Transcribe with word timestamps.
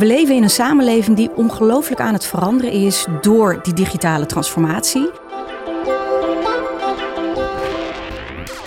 We 0.00 0.06
leven 0.06 0.34
in 0.34 0.42
een 0.42 0.50
samenleving 0.50 1.16
die 1.16 1.30
ongelooflijk 1.34 2.00
aan 2.00 2.12
het 2.12 2.26
veranderen 2.26 2.72
is 2.72 3.06
door 3.20 3.60
die 3.62 3.74
digitale 3.74 4.26
transformatie. 4.26 5.10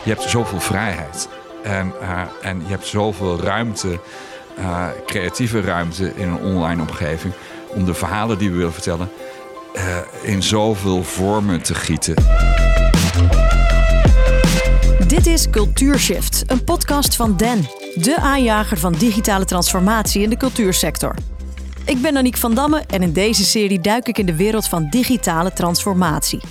Je 0.03 0.09
hebt 0.09 0.21
zoveel 0.21 0.59
vrijheid 0.59 1.27
en, 1.63 1.93
uh, 2.01 2.21
en 2.41 2.59
je 2.59 2.67
hebt 2.67 2.85
zoveel 2.85 3.39
ruimte, 3.39 3.99
uh, 4.59 4.87
creatieve 5.05 5.61
ruimte 5.61 6.11
in 6.15 6.27
een 6.27 6.41
online 6.41 6.81
omgeving 6.81 7.33
om 7.67 7.85
de 7.85 7.93
verhalen 7.93 8.37
die 8.37 8.49
we 8.49 8.57
willen 8.57 8.73
vertellen 8.73 9.09
uh, 9.75 9.81
in 10.21 10.43
zoveel 10.43 11.03
vormen 11.03 11.61
te 11.61 11.75
gieten. 11.75 12.15
Dit 15.07 15.25
is 15.25 15.49
Cultuurshift, 15.49 16.43
een 16.47 16.63
podcast 16.63 17.15
van 17.15 17.37
Den, 17.37 17.67
de 17.93 18.17
aanjager 18.17 18.77
van 18.77 18.93
digitale 18.93 19.45
transformatie 19.45 20.21
in 20.21 20.29
de 20.29 20.37
cultuursector. 20.37 21.15
Ik 21.85 22.01
ben 22.01 22.17
Aniek 22.17 22.37
van 22.37 22.53
Damme 22.53 22.83
en 22.87 23.01
in 23.01 23.13
deze 23.13 23.45
serie 23.45 23.81
duik 23.81 24.07
ik 24.07 24.17
in 24.17 24.25
de 24.25 24.35
wereld 24.35 24.67
van 24.67 24.89
digitale 24.89 25.53
transformatie. 25.53 26.41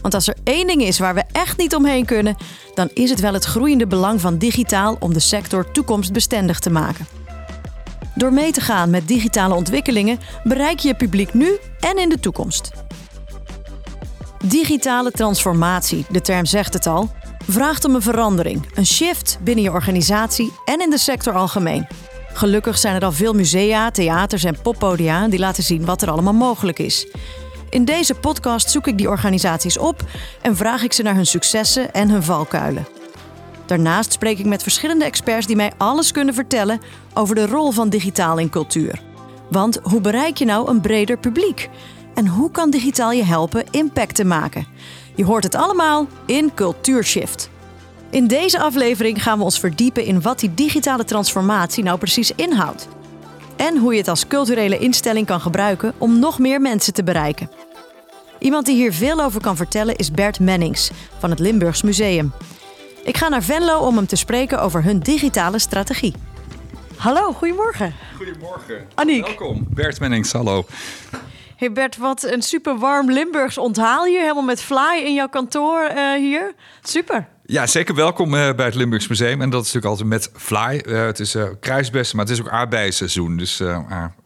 Want 0.00 0.14
als 0.14 0.28
er 0.28 0.36
één 0.44 0.66
ding 0.66 0.82
is 0.82 0.98
waar 0.98 1.14
we 1.14 1.24
echt 1.32 1.58
niet 1.58 1.74
omheen 1.74 2.04
kunnen, 2.04 2.36
dan 2.74 2.90
is 2.94 3.10
het 3.10 3.20
wel 3.20 3.32
het 3.32 3.44
groeiende 3.44 3.86
belang 3.86 4.20
van 4.20 4.38
digitaal 4.38 4.96
om 5.00 5.12
de 5.12 5.20
sector 5.20 5.70
toekomstbestendig 5.70 6.58
te 6.58 6.70
maken. 6.70 7.06
Door 8.14 8.32
mee 8.32 8.52
te 8.52 8.60
gaan 8.60 8.90
met 8.90 9.08
digitale 9.08 9.54
ontwikkelingen 9.54 10.18
bereik 10.44 10.78
je 10.78 10.88
je 10.88 10.94
publiek 10.94 11.34
nu 11.34 11.58
en 11.80 11.98
in 11.98 12.08
de 12.08 12.20
toekomst. 12.20 12.70
Digitale 14.44 15.10
transformatie, 15.10 16.06
de 16.08 16.20
term 16.20 16.44
zegt 16.44 16.74
het 16.74 16.86
al, 16.86 17.10
vraagt 17.46 17.84
om 17.84 17.94
een 17.94 18.02
verandering, 18.02 18.66
een 18.74 18.86
shift 18.86 19.38
binnen 19.42 19.64
je 19.64 19.70
organisatie 19.70 20.52
en 20.64 20.80
in 20.80 20.90
de 20.90 20.98
sector 20.98 21.34
algemeen. 21.34 21.86
Gelukkig 22.32 22.78
zijn 22.78 22.94
er 22.94 23.04
al 23.04 23.12
veel 23.12 23.32
musea, 23.32 23.90
theaters 23.90 24.44
en 24.44 24.60
poppodia 24.62 25.28
die 25.28 25.38
laten 25.38 25.62
zien 25.62 25.84
wat 25.84 26.02
er 26.02 26.10
allemaal 26.10 26.32
mogelijk 26.32 26.78
is. 26.78 27.06
In 27.70 27.84
deze 27.84 28.14
podcast 28.14 28.70
zoek 28.70 28.86
ik 28.86 28.98
die 28.98 29.08
organisaties 29.08 29.78
op 29.78 30.02
en 30.42 30.56
vraag 30.56 30.82
ik 30.82 30.92
ze 30.92 31.02
naar 31.02 31.14
hun 31.14 31.26
successen 31.26 31.92
en 31.92 32.10
hun 32.10 32.22
valkuilen. 32.22 32.86
Daarnaast 33.66 34.12
spreek 34.12 34.38
ik 34.38 34.46
met 34.46 34.62
verschillende 34.62 35.04
experts 35.04 35.46
die 35.46 35.56
mij 35.56 35.72
alles 35.76 36.12
kunnen 36.12 36.34
vertellen 36.34 36.80
over 37.14 37.34
de 37.34 37.46
rol 37.46 37.70
van 37.70 37.88
digitaal 37.88 38.38
in 38.38 38.50
cultuur. 38.50 39.00
Want 39.50 39.78
hoe 39.82 40.00
bereik 40.00 40.36
je 40.36 40.44
nou 40.44 40.68
een 40.68 40.80
breder 40.80 41.18
publiek? 41.18 41.68
En 42.14 42.26
hoe 42.26 42.50
kan 42.50 42.70
digitaal 42.70 43.12
je 43.12 43.24
helpen 43.24 43.64
impact 43.70 44.14
te 44.14 44.24
maken? 44.24 44.66
Je 45.20 45.26
hoort 45.26 45.44
het 45.44 45.54
allemaal 45.54 46.06
in 46.26 46.54
Cultuurshift. 46.54 47.50
In 48.10 48.26
deze 48.26 48.60
aflevering 48.60 49.22
gaan 49.22 49.38
we 49.38 49.44
ons 49.44 49.58
verdiepen 49.58 50.04
in 50.04 50.22
wat 50.22 50.38
die 50.38 50.54
digitale 50.54 51.04
transformatie 51.04 51.84
nou 51.84 51.98
precies 51.98 52.32
inhoudt. 52.34 52.88
En 53.56 53.78
hoe 53.78 53.92
je 53.92 53.98
het 53.98 54.08
als 54.08 54.26
culturele 54.26 54.78
instelling 54.78 55.26
kan 55.26 55.40
gebruiken 55.40 55.94
om 55.98 56.18
nog 56.18 56.38
meer 56.38 56.60
mensen 56.60 56.92
te 56.92 57.02
bereiken. 57.02 57.50
Iemand 58.38 58.66
die 58.66 58.74
hier 58.76 58.92
veel 58.92 59.20
over 59.20 59.40
kan 59.40 59.56
vertellen 59.56 59.96
is 59.96 60.10
Bert 60.10 60.40
Mennings 60.40 60.90
van 61.18 61.30
het 61.30 61.38
Limburgs 61.38 61.82
Museum. 61.82 62.32
Ik 63.04 63.16
ga 63.16 63.28
naar 63.28 63.42
Venlo 63.42 63.78
om 63.78 63.96
hem 63.96 64.06
te 64.06 64.16
spreken 64.16 64.62
over 64.62 64.84
hun 64.84 64.98
digitale 64.98 65.58
strategie. 65.58 66.14
Hallo, 66.96 67.32
goedemorgen. 67.32 67.94
Goedemorgen. 68.16 68.86
Aniek. 68.94 69.26
Welkom. 69.26 69.66
Bert 69.68 70.00
Mennings, 70.00 70.32
hallo. 70.32 70.64
Hey 71.60 71.72
Bert, 71.72 71.96
wat 71.96 72.22
een 72.22 72.42
super 72.42 72.78
warm 72.78 73.10
Limburgs 73.10 73.58
onthaal 73.58 74.04
je. 74.04 74.18
Helemaal 74.18 74.42
met 74.42 74.62
fly 74.62 75.02
in 75.04 75.14
jouw 75.14 75.28
kantoor 75.28 75.90
uh, 75.94 76.14
hier. 76.14 76.54
Super. 76.82 77.28
Ja, 77.44 77.66
zeker 77.66 77.94
welkom 77.94 78.34
uh, 78.34 78.52
bij 78.54 78.66
het 78.66 78.74
Limburgs 78.74 79.08
Museum. 79.08 79.40
En 79.40 79.50
dat 79.50 79.64
is 79.64 79.72
natuurlijk 79.72 80.00
altijd 80.00 80.08
met 80.08 80.42
fly. 80.42 80.82
Uh, 80.86 81.04
het 81.04 81.20
is 81.20 81.36
kruisbessen, 81.60 82.16
maar 82.16 82.26
het 82.26 82.34
is 82.34 82.40
ook 82.40 82.48
aardbeisseizoen. 82.50 83.36
Dus 83.36 83.56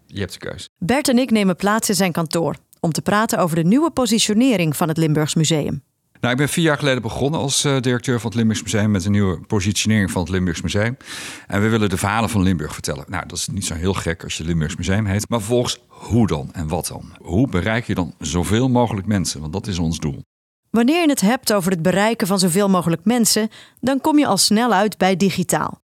je 0.07 0.21
hebt 0.21 0.33
de 0.33 0.39
keus. 0.39 0.69
Bert 0.79 1.09
en 1.09 1.19
ik 1.19 1.31
nemen 1.31 1.57
plaats 1.57 1.89
in 1.89 1.95
zijn 1.95 2.13
kantoor 2.13 2.57
om 2.81 2.93
te 2.93 3.03
praten 3.03 3.39
over 3.39 3.57
de 3.57 3.65
nieuwe 3.65 3.91
positionering 3.91 4.77
van 4.77 4.89
het 4.89 4.97
Limburgs 4.97 5.35
Museum. 5.35 5.83
Nou, 6.25 6.37
ik 6.37 6.43
ben 6.43 6.53
vier 6.53 6.65
jaar 6.65 6.79
geleden 6.79 7.03
begonnen 7.03 7.41
als 7.41 7.65
uh, 7.65 7.81
directeur 7.81 8.21
van 8.21 8.31
het 8.31 8.39
Limburgs 8.39 8.63
Museum 8.63 8.91
met 8.91 9.05
een 9.05 9.13
nieuwe 9.13 9.41
positionering 9.41 10.11
van 10.11 10.23
het 10.23 10.31
Limburgs 10.31 10.61
Museum. 10.61 10.97
En 11.47 11.63
we 11.63 11.69
willen 11.69 11.89
de 11.89 11.97
verhalen 11.97 12.31
van 12.31 12.43
Limburg 12.43 12.73
vertellen. 12.73 13.05
Nou, 13.09 13.27
dat 13.27 13.39
is 13.39 13.49
niet 13.49 13.65
zo 13.65 13.75
heel 13.75 13.95
gek 13.95 14.23
als 14.23 14.37
je 14.37 14.45
Limburgs 14.45 14.77
Museum 14.77 15.07
heet. 15.07 15.29
Maar 15.29 15.39
vervolgens, 15.39 15.81
hoe 15.89 16.27
dan 16.27 16.49
en 16.53 16.69
wat 16.69 16.87
dan? 16.87 17.17
Hoe 17.23 17.49
bereik 17.49 17.87
je 17.87 17.95
dan 17.95 18.15
zoveel 18.19 18.69
mogelijk 18.69 19.07
mensen? 19.07 19.41
Want 19.41 19.53
dat 19.53 19.67
is 19.67 19.79
ons 19.79 19.99
doel. 19.99 20.23
Wanneer 20.71 21.01
je 21.01 21.09
het 21.09 21.21
hebt 21.21 21.53
over 21.53 21.71
het 21.71 21.83
bereiken 21.83 22.27
van 22.27 22.39
zoveel 22.39 22.69
mogelijk 22.69 23.05
mensen, 23.05 23.49
dan 23.81 24.01
kom 24.01 24.19
je 24.19 24.27
al 24.27 24.37
snel 24.37 24.73
uit 24.73 24.99
bij 24.99 25.17
digitaal. 25.17 25.81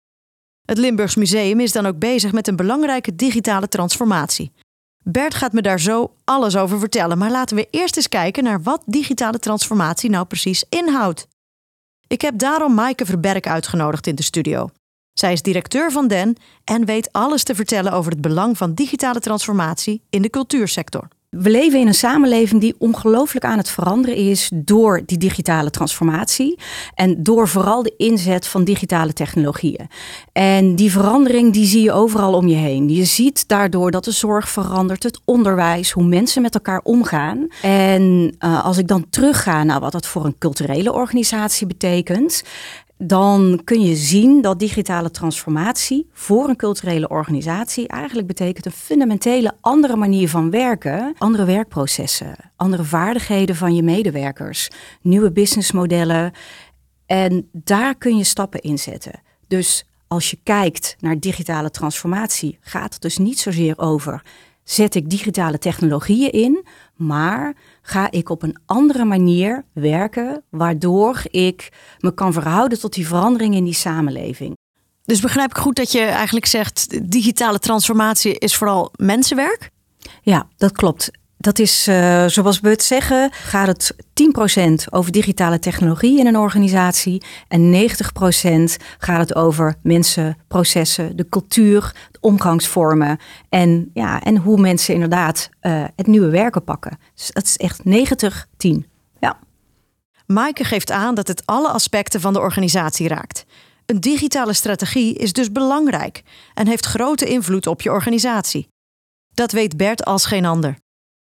Het 0.65 0.78
Limburgs 0.78 1.15
Museum 1.15 1.61
is 1.61 1.72
dan 1.72 1.87
ook 1.87 1.99
bezig 1.99 2.33
met 2.33 2.49
een 2.49 2.57
belangrijke 2.57 3.15
digitale 3.15 3.69
transformatie. 3.69 4.53
Bert 5.05 5.34
gaat 5.34 5.53
me 5.53 5.62
daar 5.62 5.81
zo 5.81 6.15
alles 6.25 6.56
over 6.56 6.78
vertellen, 6.78 7.19
maar 7.19 7.31
laten 7.31 7.56
we 7.56 7.69
eerst 7.71 7.97
eens 7.97 8.09
kijken 8.09 8.44
naar 8.44 8.62
wat 8.62 8.83
digitale 8.87 9.38
transformatie 9.38 10.11
nou 10.11 10.27
precies 10.27 10.65
inhoudt. 10.69 11.27
Ik 12.06 12.21
heb 12.21 12.38
daarom 12.38 12.75
Maaike 12.75 13.06
Verberk 13.06 13.47
uitgenodigd 13.47 14.06
in 14.06 14.15
de 14.15 14.22
studio. 14.22 14.71
Zij 15.12 15.33
is 15.33 15.43
directeur 15.43 15.93
van 15.93 16.09
DEN 16.09 16.37
en 16.65 16.84
weet 16.84 17.12
alles 17.12 17.43
te 17.43 17.55
vertellen 17.55 17.93
over 17.93 18.10
het 18.12 18.21
belang 18.21 18.56
van 18.56 18.75
digitale 18.75 19.21
transformatie 19.21 20.03
in 20.10 20.22
de 20.22 20.31
cultuursector. 20.31 21.09
We 21.30 21.50
leven 21.50 21.80
in 21.80 21.86
een 21.86 21.94
samenleving 21.94 22.60
die 22.60 22.74
ongelooflijk 22.78 23.44
aan 23.44 23.58
het 23.58 23.70
veranderen 23.70 24.16
is 24.16 24.50
door 24.54 25.02
die 25.06 25.18
digitale 25.18 25.70
transformatie 25.70 26.58
en 26.94 27.22
door 27.22 27.48
vooral 27.48 27.82
de 27.82 27.94
inzet 27.96 28.46
van 28.46 28.64
digitale 28.64 29.12
technologieën. 29.12 29.88
En 30.32 30.74
die 30.74 30.91
verandering 30.91 31.52
die 31.52 31.66
zie 31.66 31.82
je 31.82 31.92
overal 31.92 32.34
om 32.34 32.48
je 32.48 32.56
heen. 32.56 32.88
Je 32.88 33.04
ziet 33.04 33.48
daardoor 33.48 33.91
dat 33.91 34.04
de 34.04 34.10
zorg 34.10 34.48
verandert, 34.48 35.02
het 35.02 35.20
onderwijs, 35.24 35.91
hoe 35.91 36.04
mensen 36.04 36.42
met 36.42 36.54
elkaar 36.54 36.80
omgaan. 36.82 37.47
En 37.62 38.36
uh, 38.44 38.64
als 38.64 38.78
ik 38.78 38.88
dan 38.88 39.06
terugga 39.10 39.64
naar 39.64 39.80
wat 39.80 39.92
dat 39.92 40.06
voor 40.06 40.24
een 40.24 40.38
culturele 40.38 40.92
organisatie 40.92 41.66
betekent, 41.66 42.42
dan 43.03 43.61
kun 43.65 43.81
je 43.81 43.97
zien 43.97 44.43
dat 44.43 44.59
digitale 44.59 45.11
transformatie 45.11 46.09
voor 46.12 46.49
een 46.49 46.56
culturele 46.56 47.09
organisatie 47.09 47.88
eigenlijk 47.88 48.27
betekent 48.27 48.66
een 48.66 48.72
fundamentele 48.72 49.53
andere 49.61 49.97
manier 49.97 50.28
van 50.28 50.50
werken, 50.50 51.15
andere 51.19 51.44
werkprocessen, 51.44 52.34
andere 52.56 52.84
vaardigheden 52.84 53.56
van 53.56 53.75
je 53.75 53.83
medewerkers, 53.83 54.69
nieuwe 55.03 55.33
businessmodellen. 55.33 56.33
En 57.06 57.49
daar 57.53 57.94
kun 57.94 58.16
je 58.16 58.25
stappen 58.25 58.60
in 58.60 58.78
zetten. 58.78 59.21
Dus 59.49 59.84
als 60.06 60.31
je 60.31 60.39
kijkt 60.43 60.97
naar 60.99 61.21
digitale 61.21 61.71
transformatie, 61.71 62.59
gaat 62.60 62.93
het 62.93 63.03
dus 63.03 63.19
niet 63.19 63.39
zozeer 63.39 63.78
over 63.78 64.22
zet 64.71 64.94
ik 64.94 65.10
digitale 65.10 65.59
technologieën 65.59 66.33
in, 66.33 66.65
maar 67.00 67.56
ga 67.83 68.11
ik 68.11 68.28
op 68.28 68.43
een 68.43 68.56
andere 68.66 69.05
manier 69.05 69.65
werken, 69.72 70.44
waardoor 70.50 71.22
ik 71.31 71.72
me 71.99 72.15
kan 72.15 72.33
verhouden 72.33 72.81
tot 72.81 72.94
die 72.94 73.06
verandering 73.06 73.55
in 73.55 73.65
die 73.65 73.75
samenleving. 73.75 74.56
Dus 75.05 75.21
begrijp 75.21 75.50
ik 75.50 75.56
goed 75.56 75.77
dat 75.77 75.93
je 75.93 76.00
eigenlijk 76.00 76.47
zegt, 76.47 77.10
digitale 77.12 77.59
transformatie 77.59 78.39
is 78.39 78.56
vooral 78.56 78.93
mensenwerk? 78.97 79.71
Ja, 80.22 80.49
dat 80.56 80.72
klopt. 80.72 81.10
Dat 81.43 81.59
is, 81.59 81.89
uh, 81.89 82.27
zoals 82.27 82.61
we 82.61 82.69
het 82.69 82.83
zeggen, 82.83 83.31
gaat 83.33 83.67
het 83.67 83.95
10% 84.15 84.84
over 84.91 85.12
digitale 85.12 85.59
technologie 85.59 86.19
in 86.19 86.27
een 86.27 86.37
organisatie 86.37 87.23
en 87.49 87.71
90% 87.71 88.77
gaat 88.99 89.19
het 89.19 89.34
over 89.34 89.75
mensen, 89.83 90.37
processen, 90.49 91.17
de 91.17 91.28
cultuur, 91.28 91.95
de 92.11 92.19
omgangsvormen 92.21 93.19
en, 93.49 93.91
ja, 93.95 94.23
en 94.23 94.37
hoe 94.37 94.61
mensen 94.61 94.95
inderdaad 94.95 95.49
uh, 95.62 95.84
het 95.97 96.06
nieuwe 96.06 96.31
werken 96.31 96.65
pakken. 96.65 96.99
Dus 97.15 97.31
dat 97.31 97.45
is 97.45 97.57
echt 97.57 97.81
90-10. 98.69 98.87
Ja. 99.21 99.39
Maaike 100.27 100.65
geeft 100.65 100.91
aan 100.91 101.15
dat 101.15 101.28
het 101.28 101.47
alle 101.47 101.69
aspecten 101.69 102.21
van 102.21 102.33
de 102.33 102.41
organisatie 102.41 103.09
raakt. 103.09 103.45
Een 103.87 104.01
digitale 104.01 104.53
strategie 104.53 105.15
is 105.15 105.33
dus 105.33 105.53
belangrijk 105.53 106.22
en 106.54 106.66
heeft 106.66 106.86
grote 106.86 107.27
invloed 107.27 107.66
op 107.66 107.81
je 107.81 107.91
organisatie. 107.91 108.69
Dat 109.34 109.53
weet 109.53 109.77
Bert 109.77 110.04
als 110.04 110.25
geen 110.27 110.45
ander. 110.45 110.77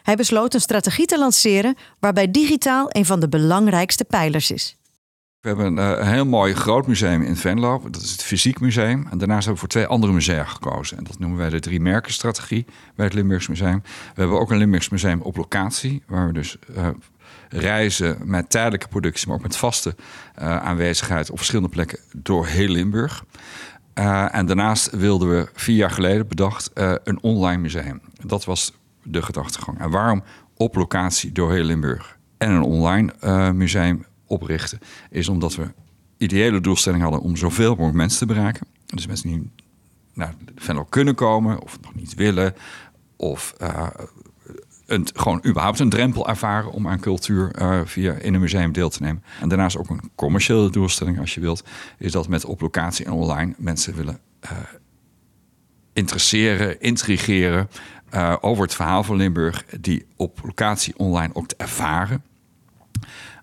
Hij 0.05 0.17
besloot 0.17 0.55
een 0.55 0.61
strategie 0.61 1.07
te 1.07 1.19
lanceren 1.19 1.77
waarbij 1.99 2.31
digitaal 2.31 2.87
een 2.89 3.05
van 3.05 3.21
de 3.21 3.29
belangrijkste 3.29 4.05
pijlers 4.05 4.51
is. 4.51 4.77
We 5.41 5.49
hebben 5.49 5.67
een, 5.67 5.99
uh, 5.99 6.09
heel 6.09 6.27
mooi 6.27 6.55
groot 6.55 6.87
museum 6.87 7.23
in 7.23 7.37
Venlo. 7.37 7.83
Dat 7.91 8.03
is 8.03 8.11
het 8.11 8.23
Fysiek 8.23 8.61
Museum. 8.61 9.07
En 9.11 9.19
daarnaast 9.19 9.45
hebben 9.45 9.53
we 9.53 9.59
voor 9.59 9.69
twee 9.69 9.87
andere 9.87 10.13
musea 10.13 10.45
gekozen. 10.45 10.97
En 10.97 11.05
dat 11.05 11.19
noemen 11.19 11.39
wij 11.39 11.51
de 11.51 11.61
drie 11.61 11.81
merkenstrategie 11.81 12.67
bij 12.95 13.05
het 13.05 13.15
Limburgs 13.15 13.49
Museum. 13.49 13.83
We 13.83 14.21
hebben 14.21 14.41
ook 14.41 14.51
een 14.51 14.57
Limburgs 14.57 14.89
Museum 14.89 15.21
op 15.21 15.37
locatie. 15.37 16.03
Waar 16.07 16.27
we 16.27 16.33
dus 16.33 16.57
uh, 16.77 16.89
reizen 17.49 18.19
met 18.25 18.51
tijdelijke 18.51 18.89
productie, 18.89 19.27
maar 19.27 19.37
ook 19.37 19.43
met 19.43 19.57
vaste 19.57 19.95
uh, 20.39 20.57
aanwezigheid 20.57 21.31
op 21.31 21.37
verschillende 21.37 21.71
plekken 21.71 21.99
door 22.17 22.47
heel 22.47 22.69
Limburg. 22.69 23.25
en 23.95 24.47
daarnaast 24.47 24.91
wilden 24.91 25.31
we 25.31 25.49
vier 25.55 25.77
jaar 25.77 25.91
geleden 25.91 26.29
bedacht 26.29 26.71
een 27.05 27.23
online 27.23 27.61
museum. 27.61 28.01
Dat 28.23 28.45
was 28.45 28.73
de 29.05 29.23
gedachtegang. 29.23 29.79
En 29.79 29.91
waarom 29.91 30.23
op 30.57 30.75
locatie 30.75 31.33
door 31.33 31.53
heel 31.53 31.65
Limburg 31.65 32.19
en 32.39 32.51
een 32.51 32.63
online 32.63 33.15
uh, 33.25 33.51
museum 33.51 34.05
oprichten, 34.27 34.79
is 35.11 35.29
omdat 35.29 35.55
we 35.55 35.73
ideële 36.17 36.61
doelstelling 36.61 37.03
hadden 37.03 37.21
om 37.21 37.37
zoveel 37.37 37.71
mogelijk 37.71 37.95
mensen 37.95 38.19
te 38.19 38.27
bereiken. 38.27 38.67
Dus 38.87 39.07
mensen 39.07 39.29
die 39.29 39.51
naar 40.15 40.35
Venlo 40.57 40.85
kunnen 40.85 41.15
komen 41.15 41.61
of 41.63 41.79
nog 41.81 41.95
niet 41.95 42.15
willen. 42.15 42.55
Of 43.17 43.55
uh, 43.63 43.87
een, 44.87 45.07
gewoon 45.15 45.43
überhaupt 45.47 45.79
een 45.79 45.89
drempel 45.89 46.29
ervaren 46.29 46.73
om 46.73 46.89
aan 46.89 47.01
cultuur 47.01 47.61
uh, 47.61 47.81
via 47.85 48.13
in 48.13 48.35
een 48.35 48.41
museum 48.41 48.73
deel 48.73 48.89
te 48.89 49.03
nemen. 49.03 49.23
En 49.41 49.49
daarnaast 49.49 49.77
ook 49.77 49.91
een 49.91 50.11
commerciële 50.15 50.71
doelstelling, 50.71 51.19
als 51.19 51.35
je 51.35 51.41
wilt, 51.41 51.65
is 51.99 52.13
dat 52.13 52.29
met 52.29 52.45
op 52.45 52.61
locatie 52.61 53.07
en 53.07 53.13
online 53.13 53.55
mensen 53.59 53.95
willen 53.95 54.19
uh, 54.45 54.51
interesseren, 55.93 56.81
intrigeren 56.81 57.69
uh, 58.15 58.37
over 58.41 58.65
het 58.65 58.75
verhaal 58.75 59.03
van 59.05 59.17
Limburg, 59.17 59.65
die 59.81 60.07
op 60.17 60.41
locatie 60.43 60.95
online 60.97 61.35
ook 61.35 61.47
te 61.47 61.55
ervaren. 61.57 62.23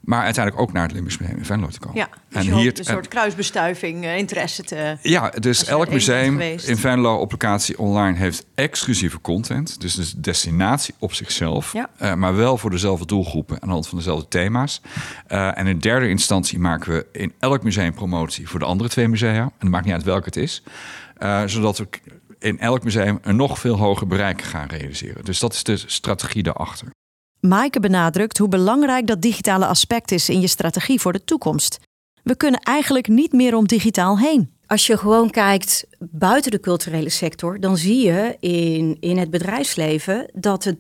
Maar 0.02 0.24
uiteindelijk 0.24 0.64
ook 0.64 0.74
naar 0.74 0.84
het 0.84 0.92
Limburgs 0.92 1.18
Museum 1.18 1.38
in 1.38 1.46
Venlo 1.46 1.68
te 1.68 1.80
komen. 1.80 1.98
Ja, 1.98 2.10
dus 2.30 2.46
en 2.46 2.54
hier 2.54 2.80
een 2.80 2.86
soort 2.86 3.08
kruisbestuiving, 3.08 4.04
uh, 4.04 4.18
interesse 4.18 4.64
te... 4.64 4.98
Ja, 5.02 5.30
dus 5.30 5.66
elk 5.66 5.90
museum 5.90 6.40
in 6.40 6.78
Venlo 6.78 7.16
op 7.16 7.32
locatie 7.32 7.80
online 7.80 8.18
heeft 8.18 8.46
exclusieve 8.56 9.22
content. 9.22 9.82
Dus 9.82 9.98
een 9.98 10.22
destinatie 10.22 10.94
op 11.00 11.14
zichzelf. 11.14 11.74
Ja. 11.74 11.90
Uh, 12.02 12.14
maar 12.14 12.36
wel 12.36 12.58
voor 12.58 12.70
dezelfde 12.70 13.06
doelgroepen 13.06 13.62
aan 13.62 13.68
de 13.68 13.74
hand 13.74 13.88
van 13.88 13.98
dezelfde 13.98 14.28
thema's. 14.28 14.82
Uh, 15.32 15.58
en 15.58 15.68
in 15.68 15.80
derde 15.80 16.10
instantie 16.10 16.60
maken 16.60 16.92
we 16.92 17.06
in 17.12 17.34
elk 17.40 17.64
museum 17.64 17.94
promotie 17.94 18.50
voor 18.50 18.60
de 18.60 18.66
andere 18.66 18.90
twee 18.90 19.08
musea. 19.08 19.42
En 19.42 19.52
het 19.58 19.70
maakt 19.70 19.86
niet 19.86 19.94
uit 19.94 20.04
welke 20.04 20.26
het 20.26 20.36
is. 20.36 20.64
zodat 21.46 21.78
we 21.78 21.88
in 22.42 22.60
elk 22.60 22.84
museum 22.84 23.20
een 23.22 23.36
nog 23.36 23.60
veel 23.60 23.78
hoger 23.78 24.08
bereik 24.08 24.42
gaan 24.42 24.68
realiseren. 24.68 25.26
Dus 25.26 25.40
dat 25.40 25.54
is 25.54 25.64
de 25.64 25.78
strategie 25.78 26.44
daarachter. 26.44 26.88
Maaike 27.40 27.80
benadrukt 27.80 28.38
hoe 28.38 28.48
belangrijk 28.48 29.08
dat 29.08 29.22
digitale 29.22 29.66
aspect 29.66 30.12
is 30.12 30.30
in 30.30 30.42
je 30.42 30.48
strategie 30.48 31.00
voor 31.02 31.14
de 31.14 31.24
toekomst. 31.24 31.80
We 32.24 32.36
kunnen 32.36 32.60
eigenlijk 32.60 33.08
niet 33.08 33.32
meer 33.32 33.56
om 33.56 33.68
digitaal 33.68 34.20
heen. 34.20 34.54
Als 34.66 34.88
je 34.88 34.98
gewoon 34.98 35.30
kijkt 35.30 35.86
buiten 36.00 36.52
de 36.52 36.60
culturele 36.60 37.10
sector, 37.10 37.60
dan 37.60 37.78
zie 37.78 38.06
je 38.06 38.38
in, 38.40 38.98
in 39.00 39.18
het 39.18 39.30
bedrijfsleven 39.30 40.32
dat 40.34 40.64
het, 40.64 40.78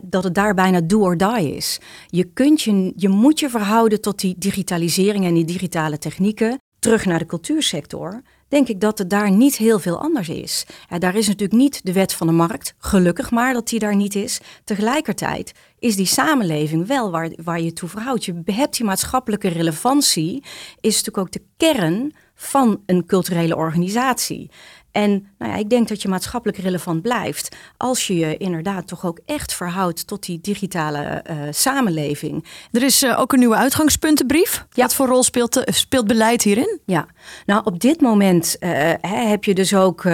dat 0.00 0.24
het 0.24 0.34
daar 0.34 0.54
bijna 0.54 0.80
do 0.80 1.00
or 1.00 1.16
die 1.16 1.54
is. 1.54 1.80
Je, 2.06 2.24
kunt 2.24 2.62
je, 2.62 2.92
je 2.96 3.08
moet 3.08 3.40
je 3.40 3.50
verhouden 3.50 4.00
tot 4.00 4.20
die 4.20 4.34
digitalisering 4.38 5.24
en 5.24 5.34
die 5.34 5.44
digitale 5.44 5.98
technieken. 5.98 6.58
Terug 6.78 7.04
naar 7.04 7.18
de 7.18 7.26
cultuursector 7.26 8.22
denk 8.56 8.68
ik 8.68 8.80
dat 8.80 8.98
het 8.98 9.10
daar 9.10 9.30
niet 9.30 9.56
heel 9.56 9.78
veel 9.78 10.00
anders 10.00 10.28
is. 10.28 10.66
Ja, 10.88 10.98
daar 10.98 11.14
is 11.14 11.26
natuurlijk 11.26 11.60
niet 11.60 11.80
de 11.84 11.92
wet 11.92 12.12
van 12.12 12.26
de 12.26 12.32
markt, 12.32 12.74
gelukkig 12.78 13.30
maar 13.30 13.52
dat 13.52 13.68
die 13.68 13.78
daar 13.78 13.96
niet 13.96 14.14
is. 14.14 14.40
Tegelijkertijd 14.64 15.52
is 15.78 15.96
die 15.96 16.06
samenleving 16.06 16.86
wel 16.86 17.10
waar, 17.10 17.30
waar 17.44 17.60
je 17.60 17.72
toe 17.72 17.88
verhoudt. 17.88 18.24
Je 18.24 18.42
hebt 18.44 18.76
die 18.76 18.86
maatschappelijke 18.86 19.48
relevantie, 19.48 20.42
is 20.80 20.96
natuurlijk 20.96 21.18
ook 21.18 21.32
de 21.32 21.42
kern 21.56 22.14
van 22.34 22.82
een 22.86 23.06
culturele 23.06 23.56
organisatie. 23.56 24.50
En 24.90 25.26
nou 25.38 25.52
ja, 25.52 25.58
ik 25.58 25.70
denk 25.70 25.88
dat 25.88 26.02
je 26.02 26.08
maatschappelijk 26.08 26.58
relevant 26.58 27.02
blijft 27.02 27.56
als 27.76 28.06
je 28.06 28.16
je 28.16 28.36
inderdaad 28.36 28.88
toch 28.88 29.06
ook 29.06 29.20
echt 29.26 29.54
verhoudt 29.54 30.06
tot 30.06 30.26
die 30.26 30.38
digitale 30.40 31.24
uh, 31.30 31.36
samenleving. 31.50 32.44
Er 32.72 32.82
is 32.82 33.02
uh, 33.02 33.20
ook 33.20 33.32
een 33.32 33.38
nieuwe 33.38 33.56
uitgangspuntenbrief. 33.56 34.66
Ja. 34.72 34.82
Wat 34.82 34.94
voor 34.94 35.06
rol 35.06 35.22
speelt, 35.22 35.56
uh, 35.56 35.62
speelt 35.66 36.06
beleid 36.06 36.42
hierin? 36.42 36.80
Ja, 36.84 37.06
nou 37.46 37.60
op 37.64 37.80
dit 37.80 38.00
moment 38.00 38.56
heb 39.00 39.44
je 39.44 39.54
dus 39.54 39.74
ook 39.74 40.04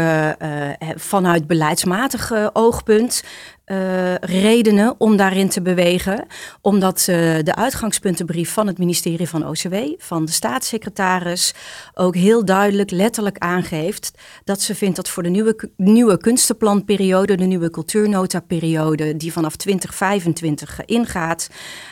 vanuit 0.97 1.47
beleidsmatig 1.47 2.33
oogpunt 2.53 3.23
uh, 3.67 4.15
redenen 4.15 4.95
om 4.99 5.17
daarin 5.17 5.49
te 5.49 5.63
bewegen. 5.63 6.27
Omdat 6.61 6.99
uh, 7.01 7.07
de 7.43 7.55
uitgangspuntenbrief 7.55 8.53
van 8.53 8.67
het 8.67 8.79
ministerie 8.79 9.29
van 9.29 9.49
OCW, 9.49 9.75
van 9.99 10.25
de 10.25 10.33
staatssecretaris, 10.33 11.55
ook 11.95 12.15
heel 12.15 12.45
duidelijk, 12.45 12.91
letterlijk 12.91 13.39
aangeeft 13.39 14.11
dat 14.45 14.61
ze 14.61 14.75
vindt 14.75 14.97
dat 14.97 15.09
voor 15.13 15.23
de 15.23 15.29
nieuwe, 15.29 15.71
nieuwe 15.77 16.19
kunstenplanperiode, 16.19 17.37
de 17.37 17.45
nieuwe 17.45 17.71
cultuurnotaperiode, 17.71 19.17
die 19.17 19.33
vanaf 19.33 19.57
2025 19.57 20.85
ingaat, 20.85 21.49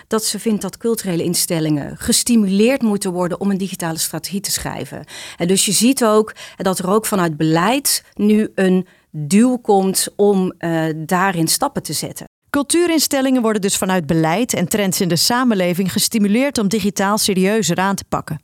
dat 0.06 0.24
ze 0.24 0.38
vindt 0.38 0.62
dat 0.62 0.76
culturele 0.76 1.22
instellingen 1.22 1.96
gestimuleerd 1.96 2.82
moeten 2.82 3.12
worden 3.12 3.40
om 3.40 3.50
een 3.50 3.58
digitale 3.58 3.98
strategie 3.98 4.40
te 4.40 4.50
schrijven. 4.50 5.04
En 5.36 5.46
dus 5.46 5.64
je 5.64 5.72
ziet 5.72 6.04
ook 6.04 6.34
dat 6.56 6.78
er 6.78 6.90
ook 6.90 7.06
vanuit 7.06 7.36
beleid 7.36 8.04
nu 8.14 8.50
een 8.54 8.86
duw 9.10 9.56
komt 9.56 10.08
om 10.16 10.52
uh, 10.58 10.84
daarin 10.96 11.48
stappen 11.48 11.82
te 11.82 11.92
zetten. 11.92 12.28
Cultuurinstellingen 12.50 13.42
worden 13.42 13.62
dus 13.62 13.76
vanuit 13.76 14.06
beleid 14.06 14.54
en 14.54 14.68
trends 14.68 15.00
in 15.00 15.08
de 15.08 15.16
samenleving 15.16 15.92
gestimuleerd 15.92 16.58
om 16.58 16.68
digitaal 16.68 17.18
serieuzer 17.18 17.76
aan 17.76 17.94
te 17.94 18.04
pakken. 18.08 18.40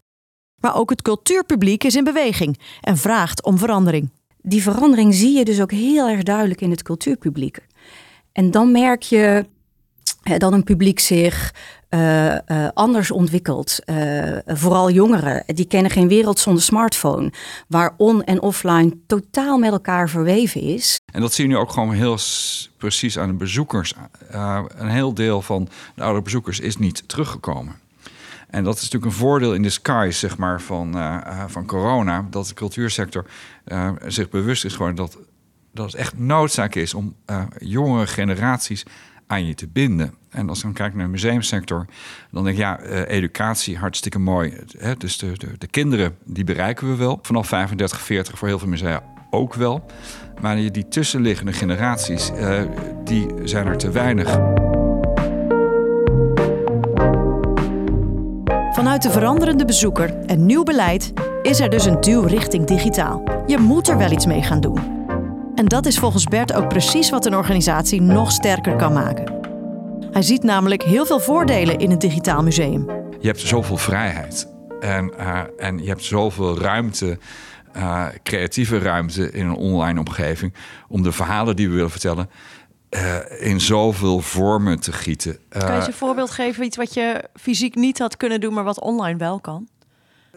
Maar 0.60 0.76
ook 0.76 0.90
het 0.90 1.02
cultuurpubliek 1.02 1.84
is 1.84 1.94
in 1.94 2.04
beweging 2.04 2.58
en 2.80 2.96
vraagt 2.96 3.44
om 3.44 3.58
verandering. 3.58 4.10
Die 4.48 4.62
verandering 4.62 5.14
zie 5.14 5.36
je 5.36 5.44
dus 5.44 5.60
ook 5.60 5.70
heel 5.70 6.08
erg 6.08 6.22
duidelijk 6.22 6.60
in 6.60 6.70
het 6.70 6.82
cultuurpubliek. 6.82 7.66
En 8.32 8.50
dan 8.50 8.72
merk 8.72 9.02
je 9.02 9.46
dat 10.38 10.52
een 10.52 10.64
publiek 10.64 10.98
zich 10.98 11.54
uh, 11.90 12.34
uh, 12.34 12.38
anders 12.74 13.10
ontwikkelt. 13.10 13.78
Uh, 13.86 14.36
vooral 14.46 14.90
jongeren, 14.90 15.42
die 15.46 15.66
kennen 15.66 15.90
geen 15.90 16.08
wereld 16.08 16.38
zonder 16.38 16.62
smartphone, 16.62 17.32
waar 17.68 17.94
on- 17.96 18.24
en 18.24 18.42
offline 18.42 18.96
totaal 19.06 19.58
met 19.58 19.70
elkaar 19.72 20.08
verweven 20.08 20.60
is. 20.60 21.00
En 21.12 21.20
dat 21.20 21.32
zie 21.32 21.44
je 21.44 21.50
nu 21.50 21.56
ook 21.56 21.70
gewoon 21.70 21.92
heel 21.92 22.18
precies 22.76 23.18
aan 23.18 23.28
de 23.28 23.34
bezoekers. 23.34 23.94
een 24.28 24.88
heel 24.88 25.14
deel 25.14 25.42
van 25.42 25.68
de 25.94 26.02
oude 26.02 26.22
bezoekers 26.22 26.60
is 26.60 26.76
niet 26.76 27.08
teruggekomen. 27.08 27.74
En 28.46 28.64
dat 28.64 28.76
is 28.76 28.82
natuurlijk 28.82 29.12
een 29.12 29.18
voordeel 29.18 29.54
in 29.54 29.62
disguise 29.62 30.18
zeg 30.18 30.36
maar, 30.36 30.60
van, 30.60 30.94
van 31.46 31.66
corona, 31.66 32.26
dat 32.30 32.46
de 32.46 32.54
cultuursector 32.54 33.24
zich 34.06 34.28
bewust 34.28 34.64
is 34.64 34.72
geworden 34.72 34.96
dat, 34.96 35.18
dat 35.72 35.86
het 35.86 35.94
echt 35.94 36.18
noodzaak 36.18 36.74
is 36.74 36.94
om 36.94 37.14
jongere 37.58 38.06
generaties 38.06 38.84
aan 39.26 39.46
je 39.46 39.54
te 39.54 39.68
binden. 39.68 40.14
En 40.30 40.48
als 40.48 40.58
ik 40.58 40.64
dan 40.64 40.72
kijk 40.72 40.94
naar 40.94 41.04
de 41.04 41.10
museumsector, 41.10 41.86
dan 42.30 42.44
denk 42.44 42.56
ik 42.56 42.62
ja, 42.62 42.80
educatie 43.04 43.78
hartstikke 43.78 44.18
mooi. 44.18 44.56
Hè? 44.78 44.96
Dus 44.96 45.18
de, 45.18 45.32
de, 45.32 45.58
de, 45.58 45.66
kinderen, 45.66 46.16
die 46.24 46.44
bereiken 46.44 46.88
we 46.88 46.96
wel. 46.96 47.18
Vanaf 47.22 47.48
35, 47.48 48.00
40 48.00 48.38
voor 48.38 48.48
heel 48.48 48.58
veel 48.58 48.68
musea 48.68 49.02
ook 49.30 49.54
wel. 49.54 49.84
Maar 50.40 50.56
die, 50.56 50.88
tussenliggende 50.88 51.52
generaties, 51.52 52.30
die 53.04 53.26
zijn 53.44 53.66
er 53.66 53.76
te 53.76 53.90
weinig. 53.90 54.38
Vanuit 58.96 59.14
de 59.14 59.20
veranderende 59.20 59.64
bezoeker 59.64 60.16
en 60.26 60.46
nieuw 60.46 60.62
beleid 60.62 61.12
is 61.42 61.60
er 61.60 61.70
dus 61.70 61.84
een 61.84 62.00
duw 62.00 62.22
richting 62.22 62.66
digitaal. 62.66 63.42
Je 63.46 63.58
moet 63.58 63.88
er 63.88 63.98
wel 63.98 64.10
iets 64.10 64.26
mee 64.26 64.42
gaan 64.42 64.60
doen. 64.60 64.78
En 65.54 65.64
dat 65.64 65.86
is 65.86 65.98
volgens 65.98 66.24
Bert 66.24 66.52
ook 66.52 66.68
precies 66.68 67.10
wat 67.10 67.26
een 67.26 67.34
organisatie 67.34 68.00
nog 68.00 68.32
sterker 68.32 68.76
kan 68.76 68.92
maken. 68.92 69.34
Hij 70.10 70.22
ziet 70.22 70.42
namelijk 70.42 70.82
heel 70.82 71.06
veel 71.06 71.20
voordelen 71.20 71.78
in 71.78 71.90
een 71.90 71.98
digitaal 71.98 72.42
museum. 72.42 72.86
Je 73.20 73.26
hebt 73.26 73.40
zoveel 73.40 73.76
vrijheid 73.76 74.48
en, 74.80 75.12
uh, 75.18 75.40
en 75.56 75.78
je 75.78 75.88
hebt 75.88 76.04
zoveel 76.04 76.58
ruimte, 76.58 77.18
uh, 77.76 78.06
creatieve 78.22 78.78
ruimte 78.78 79.30
in 79.30 79.46
een 79.46 79.56
online 79.56 79.98
omgeving 79.98 80.54
om 80.88 81.02
de 81.02 81.12
verhalen 81.12 81.56
die 81.56 81.68
we 81.68 81.74
willen 81.74 81.90
vertellen 81.90 82.30
uh, 82.96 83.48
in 83.50 83.60
zoveel 83.60 84.20
vormen 84.20 84.80
te 84.80 84.92
gieten. 84.92 85.38
kan 85.48 85.66
je 85.66 85.72
eens 85.72 85.86
een 85.86 85.92
voorbeeld 85.92 86.30
geven, 86.30 86.64
iets 86.64 86.76
wat 86.76 86.94
je 86.94 87.24
fysiek 87.34 87.74
niet 87.74 87.98
had 87.98 88.16
kunnen 88.16 88.40
doen, 88.40 88.54
maar 88.54 88.64
wat 88.64 88.80
online 88.80 89.18
wel 89.18 89.40
kan? 89.40 89.68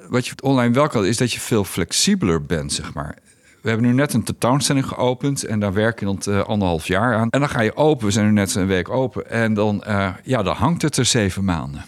Wat 0.09 0.27
je 0.27 0.33
online 0.41 0.73
wel 0.73 0.87
kan, 0.87 1.05
is 1.05 1.17
dat 1.17 1.31
je 1.31 1.39
veel 1.39 1.63
flexibeler 1.63 2.45
bent, 2.45 2.73
zeg 2.73 2.93
maar 2.93 3.17
we 3.61 3.69
hebben 3.69 3.87
nu 3.87 3.93
net 3.93 4.13
een 4.13 4.23
tentoonstelling 4.23 4.87
geopend 4.87 5.43
en 5.43 5.59
daar 5.59 5.73
werken 5.73 6.07
we 6.07 6.17
dan 6.19 6.35
uh, 6.35 6.43
anderhalf 6.43 6.87
jaar 6.87 7.15
aan. 7.15 7.29
En 7.29 7.39
dan 7.39 7.49
ga 7.49 7.61
je 7.61 7.75
open, 7.75 8.05
we 8.05 8.11
zijn 8.11 8.25
nu 8.25 8.31
net 8.31 8.55
een 8.55 8.67
week 8.67 8.89
open 8.89 9.29
en 9.29 9.53
dan, 9.53 9.83
uh, 9.87 10.09
ja, 10.23 10.43
dan 10.43 10.55
hangt 10.55 10.81
het 10.81 10.97
er 10.97 11.05
zeven 11.05 11.43
maanden. 11.43 11.85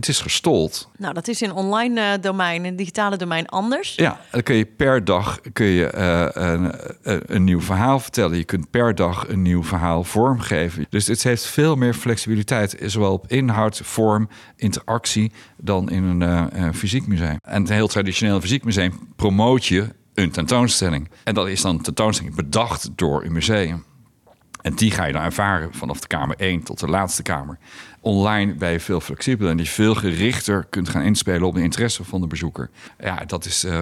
Het 0.00 0.08
is 0.08 0.20
gestold. 0.20 0.90
Nou, 0.96 1.14
dat 1.14 1.28
is 1.28 1.42
in 1.42 1.52
online 1.52 2.00
uh, 2.00 2.22
domein, 2.22 2.64
in 2.64 2.76
digitale 2.76 3.16
domein 3.16 3.46
anders. 3.46 3.94
Ja, 3.94 4.20
dan 4.30 4.42
kun 4.42 4.54
je 4.54 4.64
per 4.64 5.04
dag 5.04 5.40
kun 5.52 5.66
je, 5.66 5.94
een, 6.34 6.72
een, 7.34 7.44
nieuw 7.44 7.60
verhaal 7.60 8.00
vertellen. 8.00 8.36
Je 8.36 8.44
kunt 8.44 8.70
per 8.70 8.94
dag 8.94 9.28
een 9.28 9.42
nieuw 9.42 9.64
verhaal 9.64 10.04
vormgeven. 10.04 10.86
Dus 10.88 11.06
het 11.06 11.22
heeft 11.22 11.46
veel 11.46 11.76
meer 11.76 11.94
flexibiliteit, 11.94 12.76
zowel 12.84 13.12
op 13.12 13.26
inhoud, 13.28 13.80
vorm, 13.84 14.28
interactie, 14.56 15.32
dan 15.56 15.90
in 15.90 16.20
een 16.20 16.74
fysiek 16.74 17.06
museum. 17.06 17.38
En 17.42 17.62
een 17.62 17.72
heel 17.72 17.88
traditioneel 17.88 18.40
fysiek 18.40 18.64
museum 18.64 19.08
promoot 19.16 19.66
je 19.66 19.88
een 20.14 20.30
tentoonstelling. 20.30 21.10
En 21.24 21.34
dat 21.34 21.48
is 21.48 21.60
dan 21.60 21.74
een 21.74 21.82
tentoonstelling 21.82 22.34
bedacht 22.34 22.88
door 22.94 23.24
een 23.24 23.32
museum. 23.32 23.84
En 24.62 24.74
die 24.74 24.90
ga 24.90 25.04
je 25.04 25.12
dan 25.12 25.22
ervaren 25.22 25.74
vanaf 25.74 26.00
de 26.00 26.06
kamer 26.06 26.36
1 26.36 26.62
tot 26.62 26.80
de 26.80 26.88
laatste 26.88 27.22
kamer. 27.22 27.58
Online 28.00 28.54
ben 28.54 28.70
je 28.70 28.80
veel 28.80 29.00
flexibeler 29.00 29.50
en 29.50 29.56
die 29.56 29.68
veel 29.68 29.94
gerichter 29.94 30.66
kunt 30.70 30.88
gaan 30.88 31.02
inspelen 31.02 31.42
op 31.42 31.54
de 31.54 31.62
interesse 31.62 32.04
van 32.04 32.20
de 32.20 32.26
bezoeker. 32.26 32.70
Ja, 32.98 33.24
dat 33.26 33.44
is, 33.44 33.64
uh, 33.64 33.80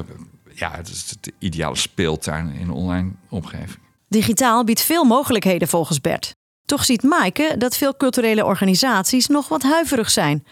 ja, 0.55 0.77
dat 0.77 0.89
is 0.89 1.17
de 1.21 1.33
ideale 1.39 1.77
speeltuin 1.77 2.53
in 2.53 2.61
een 2.61 2.71
online 2.71 3.11
omgeving. 3.29 3.79
Digitaal 4.09 4.65
biedt 4.65 4.81
veel 4.81 5.05
mogelijkheden 5.05 5.69
volgens 5.69 6.01
Bert. 6.01 6.37
Toch 6.65 6.85
ziet 6.85 7.03
Maaike 7.03 7.55
dat 7.59 7.77
veel 7.77 7.97
culturele 7.97 8.45
organisaties 8.45 9.27
nog 9.27 9.49
wat 9.49 9.63
huiverig 9.63 10.11
zijn. 10.11 10.45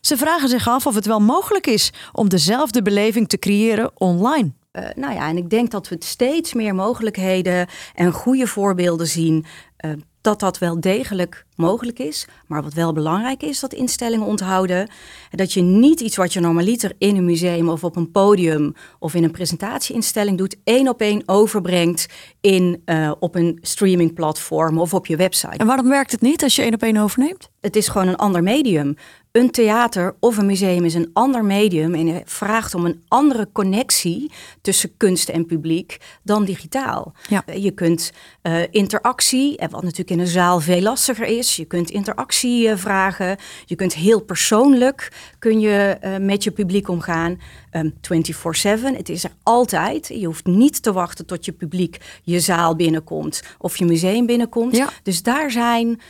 Ze 0.00 0.16
vragen 0.16 0.48
zich 0.48 0.68
af 0.68 0.86
of 0.86 0.94
het 0.94 1.06
wel 1.06 1.20
mogelijk 1.20 1.66
is 1.66 1.92
om 2.12 2.28
dezelfde 2.28 2.82
beleving 2.82 3.28
te 3.28 3.38
creëren 3.38 3.90
online. 3.94 4.52
Uh, 4.72 4.84
nou 4.94 5.14
ja, 5.14 5.28
en 5.28 5.36
ik 5.36 5.50
denk 5.50 5.70
dat 5.70 5.88
we 5.88 5.96
steeds 5.98 6.54
meer 6.54 6.74
mogelijkheden 6.74 7.66
en 7.94 8.12
goede 8.12 8.46
voorbeelden 8.46 9.06
zien. 9.06 9.46
Uh, 9.84 9.92
dat 10.20 10.40
dat 10.40 10.58
wel 10.58 10.80
degelijk 10.80 11.46
mogelijk 11.56 11.98
is. 11.98 12.26
Maar 12.46 12.62
wat 12.62 12.74
wel 12.74 12.92
belangrijk 12.92 13.42
is, 13.42 13.60
dat 13.60 13.72
instellingen 13.72 14.26
onthouden. 14.26 14.90
Dat 15.30 15.52
je 15.52 15.60
niet 15.60 16.00
iets 16.00 16.16
wat 16.16 16.32
je 16.32 16.40
normaliter 16.40 16.92
in 16.98 17.16
een 17.16 17.24
museum 17.24 17.68
of 17.68 17.84
op 17.84 17.96
een 17.96 18.10
podium 18.10 18.74
of 18.98 19.14
in 19.14 19.24
een 19.24 19.30
presentatieinstelling 19.30 20.38
doet, 20.38 20.56
één 20.64 20.88
op 20.88 21.00
één 21.00 21.22
overbrengt 21.26 22.06
in, 22.40 22.82
uh, 22.86 23.12
op 23.18 23.34
een 23.34 23.58
streamingplatform 23.60 24.78
of 24.78 24.94
op 24.94 25.06
je 25.06 25.16
website. 25.16 25.56
En 25.56 25.66
waarom 25.66 25.88
werkt 25.88 26.12
het 26.12 26.20
niet 26.20 26.42
als 26.42 26.56
je 26.56 26.62
één 26.62 26.74
op 26.74 26.82
één 26.82 26.96
overneemt? 26.96 27.48
Het 27.60 27.76
is 27.76 27.88
gewoon 27.88 28.08
een 28.08 28.16
ander 28.16 28.42
medium. 28.42 28.96
Een 29.32 29.50
theater 29.50 30.14
of 30.20 30.36
een 30.36 30.46
museum 30.46 30.84
is 30.84 30.94
een 30.94 31.10
ander 31.12 31.44
medium 31.44 31.94
en 31.94 32.22
vraagt 32.24 32.74
om 32.74 32.84
een 32.84 33.02
andere 33.08 33.48
connectie 33.52 34.32
tussen 34.60 34.96
kunst 34.96 35.28
en 35.28 35.46
publiek 35.46 35.96
dan 36.22 36.44
digitaal. 36.44 37.12
Ja. 37.28 37.42
Eh, 37.46 37.62
je 37.62 37.70
kunt 37.70 38.12
uh, 38.42 38.62
interactie, 38.70 39.60
wat 39.70 39.82
natuurlijk 39.82 40.10
in 40.10 40.18
een 40.18 40.26
zaal 40.26 40.60
veel 40.60 40.80
lastiger 40.80 41.26
is, 41.26 41.56
je 41.56 41.64
kunt 41.64 41.90
interactie 41.90 42.68
uh, 42.68 42.76
vragen, 42.76 43.36
je 43.64 43.74
kunt 43.74 43.94
heel 43.94 44.20
persoonlijk 44.20 45.12
kun 45.38 45.60
je 45.60 45.98
met 46.20 46.44
je 46.44 46.50
publiek 46.50 46.88
omgaan. 46.88 47.38
Um, 47.72 47.80
ehm, 47.80 47.90
24/7, 48.00 48.96
het 48.96 49.08
is 49.08 49.24
er 49.24 49.32
altijd. 49.42 50.06
Je 50.06 50.26
hoeft 50.26 50.46
niet 50.46 50.82
te 50.82 50.92
wachten 50.92 51.26
tot 51.26 51.44
je 51.44 51.52
publiek 51.52 52.20
je 52.22 52.40
zaal 52.40 52.76
binnenkomt 52.76 53.42
of 53.58 53.76
je 53.76 53.84
museum 53.84 54.26
binnenkomt. 54.26 54.76
Ja. 54.76 54.88
Dus 55.02 55.22
daar 55.22 55.50
zijn, 55.50 56.00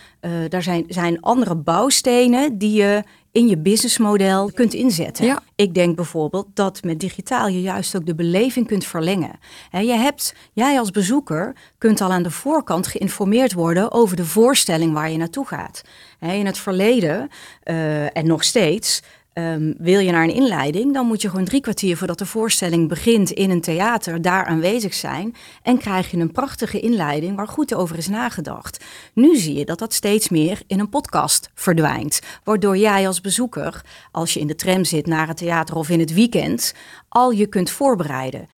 daar 0.48 0.62
zijn, 0.62 0.84
zijn 0.88 1.20
andere 1.20 1.54
bouwstenen 1.54 2.58
die 2.58 2.72
je 2.72 3.02
in 3.32 3.48
je 3.48 3.58
businessmodel 3.58 4.52
kunt 4.52 4.74
inzetten. 4.74 5.24
Ja. 5.24 5.42
Ik 5.54 5.74
denk 5.74 5.96
bijvoorbeeld 5.96 6.46
dat 6.54 6.82
met 6.82 7.00
digitaal 7.00 7.48
je 7.48 7.60
juist 7.60 7.96
ook 7.96 8.06
de 8.06 8.14
beleving 8.14 8.66
kunt 8.66 8.84
verlengen. 8.84 9.38
je 9.70 9.92
hebt, 9.92 10.34
jij 10.52 10.78
als 10.78 10.90
bezoeker 10.90 11.56
kunt 11.78 12.00
al 12.00 12.12
aan 12.12 12.22
de 12.22 12.30
voorkant 12.30 12.86
geïnformeerd 12.86 13.52
worden 13.52 13.92
over 13.92 14.16
de 14.16 14.24
voorstelling 14.24 14.92
waar 14.92 15.10
je 15.10 15.16
naartoe 15.16 15.46
gaat. 15.46 15.82
in 16.20 16.46
het 16.46 16.58
verleden 16.58 17.28
uh, 17.64 18.16
en 18.16 18.26
nog 18.26 18.44
steeds 18.44 19.02
Um, 19.38 19.74
wil 19.78 20.00
je 20.00 20.10
naar 20.10 20.24
een 20.24 20.34
inleiding, 20.34 20.94
dan 20.94 21.06
moet 21.06 21.22
je 21.22 21.28
gewoon 21.28 21.44
drie 21.44 21.60
kwartier 21.60 21.96
voordat 21.96 22.18
de 22.18 22.26
voorstelling 22.26 22.88
begint 22.88 23.30
in 23.30 23.50
een 23.50 23.60
theater 23.60 24.22
daar 24.22 24.44
aanwezig 24.44 24.94
zijn. 24.94 25.34
En 25.62 25.78
krijg 25.78 26.10
je 26.10 26.16
een 26.16 26.32
prachtige 26.32 26.80
inleiding 26.80 27.36
waar 27.36 27.48
goed 27.48 27.74
over 27.74 27.96
is 27.96 28.08
nagedacht. 28.08 28.84
Nu 29.14 29.36
zie 29.36 29.54
je 29.54 29.64
dat 29.64 29.78
dat 29.78 29.94
steeds 29.94 30.28
meer 30.28 30.62
in 30.66 30.80
een 30.80 30.88
podcast 30.88 31.50
verdwijnt. 31.54 32.20
Waardoor 32.44 32.76
jij 32.76 33.06
als 33.06 33.20
bezoeker, 33.20 33.84
als 34.10 34.34
je 34.34 34.40
in 34.40 34.46
de 34.46 34.54
tram 34.54 34.84
zit 34.84 35.06
naar 35.06 35.28
het 35.28 35.36
theater 35.36 35.76
of 35.76 35.88
in 35.88 36.00
het 36.00 36.14
weekend, 36.14 36.74
al 37.08 37.30
je 37.30 37.46
kunt 37.46 37.70
voorbereiden. 37.70 38.57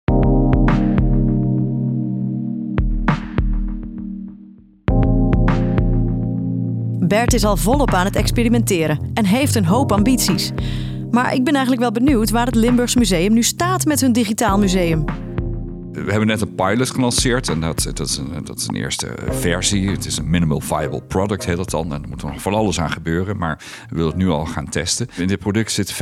Bert 7.08 7.34
is 7.34 7.44
al 7.44 7.56
volop 7.56 7.94
aan 7.94 8.04
het 8.04 8.16
experimenteren 8.16 9.10
en 9.14 9.24
heeft 9.24 9.54
een 9.54 9.64
hoop 9.64 9.92
ambities. 9.92 10.50
Maar 11.10 11.34
ik 11.34 11.44
ben 11.44 11.52
eigenlijk 11.52 11.82
wel 11.82 11.92
benieuwd 11.92 12.30
waar 12.30 12.46
het 12.46 12.54
Limburgs 12.54 12.94
Museum 12.94 13.32
nu 13.32 13.42
staat 13.42 13.84
met 13.84 14.00
hun 14.00 14.12
digitaal 14.12 14.58
museum. 14.58 15.04
We 15.92 16.10
hebben 16.10 16.26
net 16.26 16.40
een 16.40 16.54
pilot 16.54 16.90
gelanceerd 16.90 17.48
en 17.48 17.60
dat, 17.60 17.82
dat, 17.94 18.08
is 18.08 18.16
een, 18.16 18.44
dat 18.44 18.58
is 18.58 18.66
een 18.68 18.76
eerste 18.76 19.14
versie. 19.30 19.90
Het 19.90 20.06
is 20.06 20.18
een 20.18 20.30
minimal 20.30 20.60
viable 20.60 21.02
product, 21.02 21.44
heet 21.44 21.56
dat 21.56 21.70
dan. 21.70 21.92
En 21.94 22.02
er 22.02 22.08
moet 22.08 22.22
nog 22.22 22.42
van 22.42 22.54
alles 22.54 22.80
aan 22.80 22.90
gebeuren, 22.90 23.36
maar 23.36 23.58
we 23.88 23.94
willen 23.94 24.10
het 24.10 24.18
nu 24.18 24.28
al 24.28 24.46
gaan 24.46 24.68
testen. 24.68 25.08
In 25.16 25.26
dit 25.26 25.38
product 25.38 25.72
zit 25.72 25.94
15% 25.94 25.96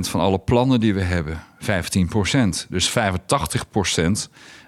van 0.00 0.20
alle 0.20 0.38
plannen 0.38 0.80
die 0.80 0.94
we 0.94 1.02
hebben. 1.02 1.42
15%. 1.60 2.66
Dus 2.68 2.90
85%, 2.90 2.92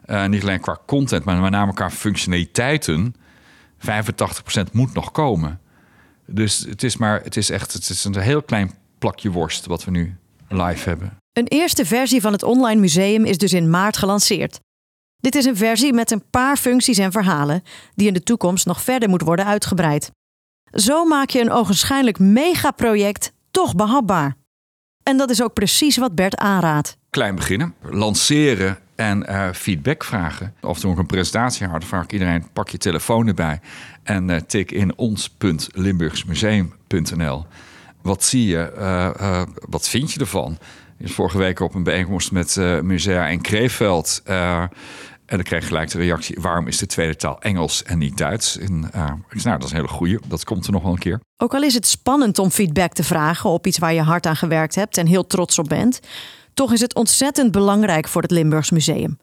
uh, 0.06 0.26
niet 0.26 0.42
alleen 0.42 0.60
qua 0.60 0.78
content, 0.86 1.24
maar 1.24 1.40
met 1.40 1.50
name 1.50 1.74
qua 1.74 1.90
functionaliteiten 1.90 3.14
85% 3.80 4.72
moet 4.72 4.94
nog 4.94 5.10
komen. 5.10 5.60
Dus 6.26 6.58
het 6.58 6.82
is 6.82 6.96
maar, 6.96 7.22
het 7.22 7.36
is 7.36 7.50
echt, 7.50 7.72
het 7.72 7.88
is 7.88 8.04
een 8.04 8.18
heel 8.18 8.42
klein 8.42 8.72
plakje 8.98 9.30
worst 9.30 9.66
wat 9.66 9.84
we 9.84 9.90
nu 9.90 10.16
live 10.48 10.88
hebben. 10.88 11.16
Een 11.32 11.46
eerste 11.46 11.86
versie 11.86 12.20
van 12.20 12.32
het 12.32 12.42
online 12.42 12.80
museum 12.80 13.24
is 13.24 13.38
dus 13.38 13.52
in 13.52 13.70
maart 13.70 13.96
gelanceerd. 13.96 14.60
Dit 15.16 15.34
is 15.34 15.44
een 15.44 15.56
versie 15.56 15.92
met 15.92 16.10
een 16.10 16.24
paar 16.30 16.56
functies 16.56 16.98
en 16.98 17.12
verhalen 17.12 17.62
die 17.94 18.06
in 18.06 18.14
de 18.14 18.22
toekomst 18.22 18.66
nog 18.66 18.82
verder 18.82 19.08
moet 19.08 19.22
worden 19.22 19.44
uitgebreid. 19.44 20.10
Zo 20.72 21.04
maak 21.04 21.30
je 21.30 21.40
een 21.40 21.50
ogenschijnlijk 21.50 22.18
megaproject 22.18 23.32
toch 23.50 23.74
behapbaar. 23.74 24.36
En 25.02 25.16
dat 25.16 25.30
is 25.30 25.42
ook 25.42 25.52
precies 25.52 25.96
wat 25.96 26.14
Bert 26.14 26.36
aanraadt. 26.36 26.96
Klein 27.10 27.34
beginnen, 27.34 27.74
lanceren 27.82 28.78
en 28.98 29.24
uh, 29.28 29.48
feedback 29.52 30.04
vragen. 30.04 30.54
Of 30.60 30.80
toen 30.80 30.92
ik 30.92 30.98
een 30.98 31.06
presentatie 31.06 31.66
had, 31.66 31.84
vraag 31.84 32.04
ik 32.04 32.12
iedereen: 32.12 32.46
pak 32.52 32.68
je 32.68 32.78
telefoon 32.78 33.26
erbij 33.26 33.60
en 34.02 34.28
uh, 34.28 34.36
tik 34.36 34.70
in 34.70 34.96
ons.limburgsmuseum.nl. 34.96 37.46
Wat 38.02 38.24
zie 38.24 38.46
je? 38.46 38.72
Uh, 38.78 39.42
wat 39.68 39.88
vind 39.88 40.12
je 40.12 40.20
ervan? 40.20 40.58
Ik 40.98 41.12
vorige 41.12 41.38
week 41.38 41.60
op 41.60 41.74
een 41.74 41.82
bijeenkomst 41.82 42.32
met 42.32 42.56
musea 42.82 43.26
in 43.26 43.40
Kreeveld. 43.40 44.22
en 44.24 44.70
dan 45.26 45.42
kreeg 45.42 45.60
ik 45.60 45.66
gelijk 45.66 45.90
de 45.90 45.98
reactie: 45.98 46.36
waarom 46.40 46.66
is 46.66 46.78
de 46.78 46.86
tweede 46.86 47.16
taal 47.16 47.40
Engels 47.40 47.82
en 47.82 47.98
niet 47.98 48.18
Duits? 48.18 48.58
En, 48.58 48.90
ik 49.30 49.44
nou, 49.44 49.58
dat 49.58 49.64
is 49.64 49.70
een 49.70 49.76
hele 49.76 49.88
goeie. 49.88 50.18
Dat 50.26 50.44
komt 50.44 50.66
er 50.66 50.72
nog 50.72 50.82
wel 50.82 50.92
een 50.92 50.98
keer. 50.98 51.20
Ook 51.36 51.54
al 51.54 51.62
is 51.62 51.74
het 51.74 51.86
spannend 51.86 52.38
om 52.38 52.50
feedback 52.50 52.92
te 52.92 53.04
vragen 53.04 53.50
op 53.50 53.66
iets 53.66 53.78
waar 53.78 53.92
je 53.92 54.02
hard 54.02 54.26
aan 54.26 54.36
gewerkt 54.36 54.74
hebt 54.74 54.96
en 54.96 55.06
heel 55.06 55.26
trots 55.26 55.58
op 55.58 55.68
bent. 55.68 56.00
Toch 56.58 56.72
is 56.72 56.80
het 56.80 56.94
ontzettend 56.94 57.52
belangrijk 57.52 58.08
voor 58.08 58.22
het 58.22 58.30
Limburgs 58.30 58.70
Museum. 58.70 59.18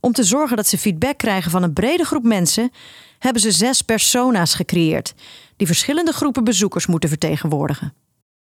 Om 0.00 0.12
te 0.12 0.24
zorgen 0.24 0.56
dat 0.56 0.66
ze 0.66 0.78
feedback 0.78 1.18
krijgen 1.18 1.50
van 1.50 1.62
een 1.62 1.72
brede 1.72 2.04
groep 2.04 2.22
mensen, 2.22 2.70
hebben 3.18 3.42
ze 3.42 3.52
zes 3.52 3.82
persona's 3.82 4.54
gecreëerd, 4.54 5.14
die 5.56 5.66
verschillende 5.66 6.12
groepen 6.12 6.44
bezoekers 6.44 6.86
moeten 6.86 7.08
vertegenwoordigen. 7.08 7.94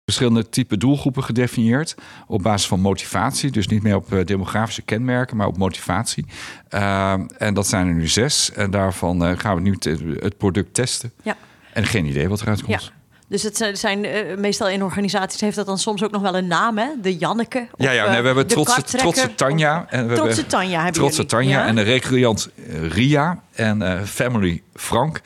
Verschillende 0.03 0.49
type 0.49 0.77
doelgroepen 0.77 1.23
gedefinieerd 1.23 1.95
op 2.27 2.41
basis 2.41 2.67
van 2.67 2.79
motivatie. 2.79 3.51
Dus 3.51 3.67
niet 3.67 3.83
meer 3.83 3.95
op 3.95 4.13
eh, 4.13 4.25
demografische 4.25 4.81
kenmerken, 4.81 5.37
maar 5.37 5.47
op 5.47 5.57
motivatie. 5.57 6.25
Uh, 6.69 7.13
en 7.37 7.53
dat 7.53 7.67
zijn 7.67 7.87
er 7.87 7.93
nu 7.93 8.07
zes. 8.07 8.51
En 8.51 8.71
daarvan 8.71 9.29
uh, 9.29 9.39
gaan 9.39 9.55
we 9.55 9.61
nu 9.61 9.77
het 10.19 10.37
product 10.37 10.73
testen. 10.73 11.11
Ja. 11.23 11.37
En 11.73 11.85
geen 11.85 12.05
idee 12.05 12.29
wat 12.29 12.41
eruit 12.41 12.63
komt. 12.63 12.83
Ja. 12.83 13.00
Dus 13.31 13.43
het 13.43 13.69
zijn 13.73 14.03
uh, 14.03 14.37
meestal 14.37 14.69
in 14.69 14.83
organisaties 14.83 15.41
heeft 15.41 15.55
dat 15.55 15.65
dan 15.65 15.77
soms 15.77 16.03
ook 16.03 16.11
nog 16.11 16.21
wel 16.21 16.35
een 16.35 16.47
naam, 16.47 16.77
hè? 16.77 16.87
De 17.01 17.17
Janneke. 17.17 17.67
Of, 17.71 17.85
ja, 17.85 17.91
ja 17.91 18.09
nee, 18.09 18.19
we 18.19 18.25
hebben 18.25 18.47
trotse, 18.47 18.81
trotse 18.81 19.35
Tanja. 19.35 19.85
En 19.89 20.07
we 20.07 20.15
trotse 20.15 20.45
Tanja 20.45 20.83
hebben 20.83 21.01
Trotse 21.01 21.25
Tanja 21.25 21.65
en 21.65 21.75
de 21.75 21.81
recreant 21.81 22.49
eh, 22.55 22.89
Ria 22.89 23.41
en 23.53 23.81
uh, 23.81 24.01
Family 24.01 24.61
Frank. 24.73 25.21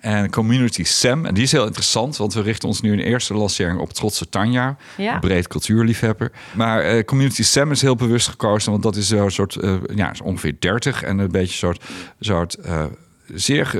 En 0.00 0.30
Community 0.30 0.84
Sam. 0.84 1.26
En 1.26 1.34
die 1.34 1.42
is 1.42 1.52
heel 1.52 1.66
interessant, 1.66 2.16
want 2.16 2.34
we 2.34 2.42
richten 2.42 2.68
ons 2.68 2.80
nu 2.80 2.92
in 2.92 2.98
eerste 2.98 3.34
lancering 3.34 3.80
op 3.80 3.92
Trotse 3.92 4.28
Tanja. 4.28 4.76
Ja. 4.96 5.18
Breed 5.18 5.48
cultuurliefhebber. 5.48 6.32
Maar 6.52 6.94
uh, 6.94 7.04
Community 7.04 7.42
Sam 7.42 7.70
is 7.70 7.82
heel 7.82 7.96
bewust 7.96 8.28
gekozen, 8.28 8.70
want 8.70 8.82
dat 8.82 8.96
is 8.96 9.10
een 9.10 9.30
soort, 9.30 9.56
ja, 9.94 10.12
ongeveer 10.22 10.56
30 10.58 11.02
en 11.02 11.18
een 11.18 11.30
beetje 11.30 11.68
een 11.68 11.74
soort, 11.74 11.84
soort 12.20 12.56
zeer 13.34 13.74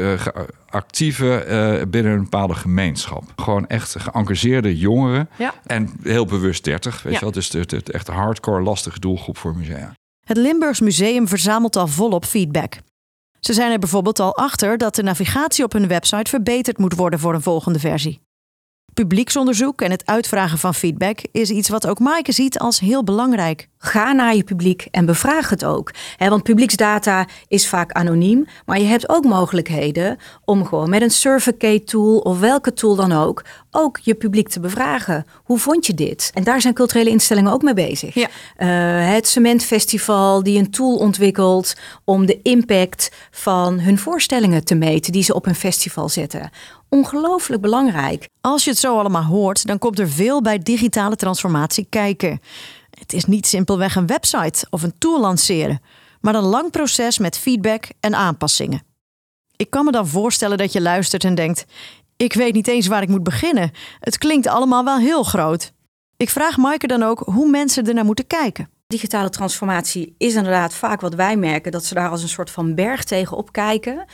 actieve 0.70 1.46
uh, 1.48 1.90
binnen 1.90 2.12
een 2.12 2.22
bepaalde 2.22 2.54
gemeenschap. 2.54 3.22
Gewoon 3.36 3.66
echt 3.66 3.96
geëngageerde 3.98 4.78
jongeren. 4.78 5.28
Ja. 5.38 5.54
En 5.66 5.90
heel 6.02 6.26
bewust 6.26 6.64
30, 6.64 7.02
weet 7.02 7.14
je 7.14 7.20
wel. 7.20 7.30
Dus 7.30 7.50
de, 7.50 7.66
de 7.66 7.82
echt 7.92 8.06
hardcore 8.06 8.62
lastige 8.62 9.00
doelgroep 9.00 9.38
voor 9.38 9.56
musea. 9.56 9.92
Het 10.26 10.36
Limburgs 10.36 10.80
Museum 10.80 11.28
verzamelt 11.28 11.76
al 11.76 11.86
volop 11.86 12.24
feedback. 12.24 12.78
Ze 13.40 13.52
zijn 13.52 13.72
er 13.72 13.78
bijvoorbeeld 13.78 14.20
al 14.20 14.36
achter 14.36 14.78
dat 14.78 14.94
de 14.94 15.02
navigatie 15.02 15.64
op 15.64 15.72
hun 15.72 15.88
website 15.88 16.30
verbeterd 16.30 16.78
moet 16.78 16.94
worden 16.94 17.18
voor 17.18 17.34
een 17.34 17.42
volgende 17.42 17.78
versie. 17.78 18.20
Publieksonderzoek 19.00 19.82
en 19.82 19.90
het 19.90 20.06
uitvragen 20.06 20.58
van 20.58 20.74
feedback 20.74 21.18
is 21.32 21.50
iets 21.50 21.68
wat 21.68 21.86
ook 21.86 21.98
Maaike 21.98 22.32
ziet 22.32 22.58
als 22.58 22.80
heel 22.80 23.04
belangrijk. 23.04 23.68
Ga 23.78 24.12
naar 24.12 24.36
je 24.36 24.44
publiek 24.44 24.88
en 24.90 25.06
bevraag 25.06 25.50
het 25.50 25.64
ook. 25.64 25.90
want 26.18 26.42
publieksdata 26.42 27.26
is 27.48 27.68
vaak 27.68 27.92
anoniem, 27.92 28.46
maar 28.66 28.78
je 28.78 28.84
hebt 28.84 29.08
ook 29.08 29.24
mogelijkheden 29.24 30.16
om 30.44 30.66
gewoon 30.66 30.90
met 30.90 31.02
een 31.02 31.10
Survey 31.10 31.78
tool 31.78 32.18
of 32.18 32.40
welke 32.40 32.72
tool 32.72 32.94
dan 32.94 33.12
ook, 33.12 33.44
ook 33.70 33.98
je 34.02 34.14
publiek 34.14 34.48
te 34.48 34.60
bevragen. 34.60 35.26
Hoe 35.44 35.58
vond 35.58 35.86
je 35.86 35.94
dit? 35.94 36.30
En 36.34 36.44
daar 36.44 36.60
zijn 36.60 36.74
culturele 36.74 37.10
instellingen 37.10 37.52
ook 37.52 37.62
mee 37.62 37.74
bezig. 37.74 38.14
Ja. 38.14 38.28
Uh, 38.58 39.12
het 39.12 39.28
Cementfestival 39.28 40.42
die 40.42 40.58
een 40.58 40.70
tool 40.70 40.96
ontwikkelt 40.96 41.74
om 42.04 42.26
de 42.26 42.42
impact 42.42 43.10
van 43.30 43.80
hun 43.80 43.98
voorstellingen 43.98 44.64
te 44.64 44.74
meten 44.74 45.12
die 45.12 45.22
ze 45.22 45.34
op 45.34 45.46
een 45.46 45.54
festival 45.54 46.08
zetten 46.08 46.50
ongelooflijk 46.90 47.62
belangrijk. 47.62 48.28
Als 48.40 48.64
je 48.64 48.70
het 48.70 48.78
zo 48.78 48.98
allemaal 48.98 49.24
hoort, 49.24 49.66
dan 49.66 49.78
komt 49.78 49.98
er 49.98 50.08
veel 50.08 50.42
bij 50.42 50.58
digitale 50.58 51.16
transformatie 51.16 51.86
kijken. 51.88 52.40
Het 52.90 53.12
is 53.12 53.24
niet 53.24 53.46
simpelweg 53.46 53.96
een 53.96 54.06
website 54.06 54.66
of 54.70 54.82
een 54.82 54.98
tool 54.98 55.20
lanceren, 55.20 55.80
maar 56.20 56.34
een 56.34 56.42
lang 56.42 56.70
proces 56.70 57.18
met 57.18 57.38
feedback 57.38 57.88
en 58.00 58.14
aanpassingen. 58.14 58.82
Ik 59.56 59.70
kan 59.70 59.84
me 59.84 59.90
dan 59.90 60.06
voorstellen 60.06 60.58
dat 60.58 60.72
je 60.72 60.80
luistert 60.80 61.24
en 61.24 61.34
denkt: 61.34 61.64
ik 62.16 62.32
weet 62.32 62.54
niet 62.54 62.68
eens 62.68 62.86
waar 62.86 63.02
ik 63.02 63.08
moet 63.08 63.22
beginnen. 63.22 63.70
Het 64.00 64.18
klinkt 64.18 64.46
allemaal 64.46 64.84
wel 64.84 64.98
heel 64.98 65.22
groot. 65.22 65.72
Ik 66.16 66.30
vraag 66.30 66.56
Maaike 66.56 66.86
dan 66.86 67.02
ook 67.02 67.18
hoe 67.18 67.50
mensen 67.50 67.86
er 67.86 67.94
naar 67.94 68.04
moeten 68.04 68.26
kijken. 68.26 68.70
Digitale 68.90 69.30
transformatie 69.30 70.14
is 70.18 70.34
inderdaad 70.34 70.74
vaak 70.74 71.00
wat 71.00 71.14
wij 71.14 71.36
merken, 71.36 71.72
dat 71.72 71.84
ze 71.84 71.94
daar 71.94 72.08
als 72.08 72.22
een 72.22 72.28
soort 72.28 72.50
van 72.50 72.74
berg 72.74 73.04
tegenop 73.04 73.52
kijken. 73.52 74.04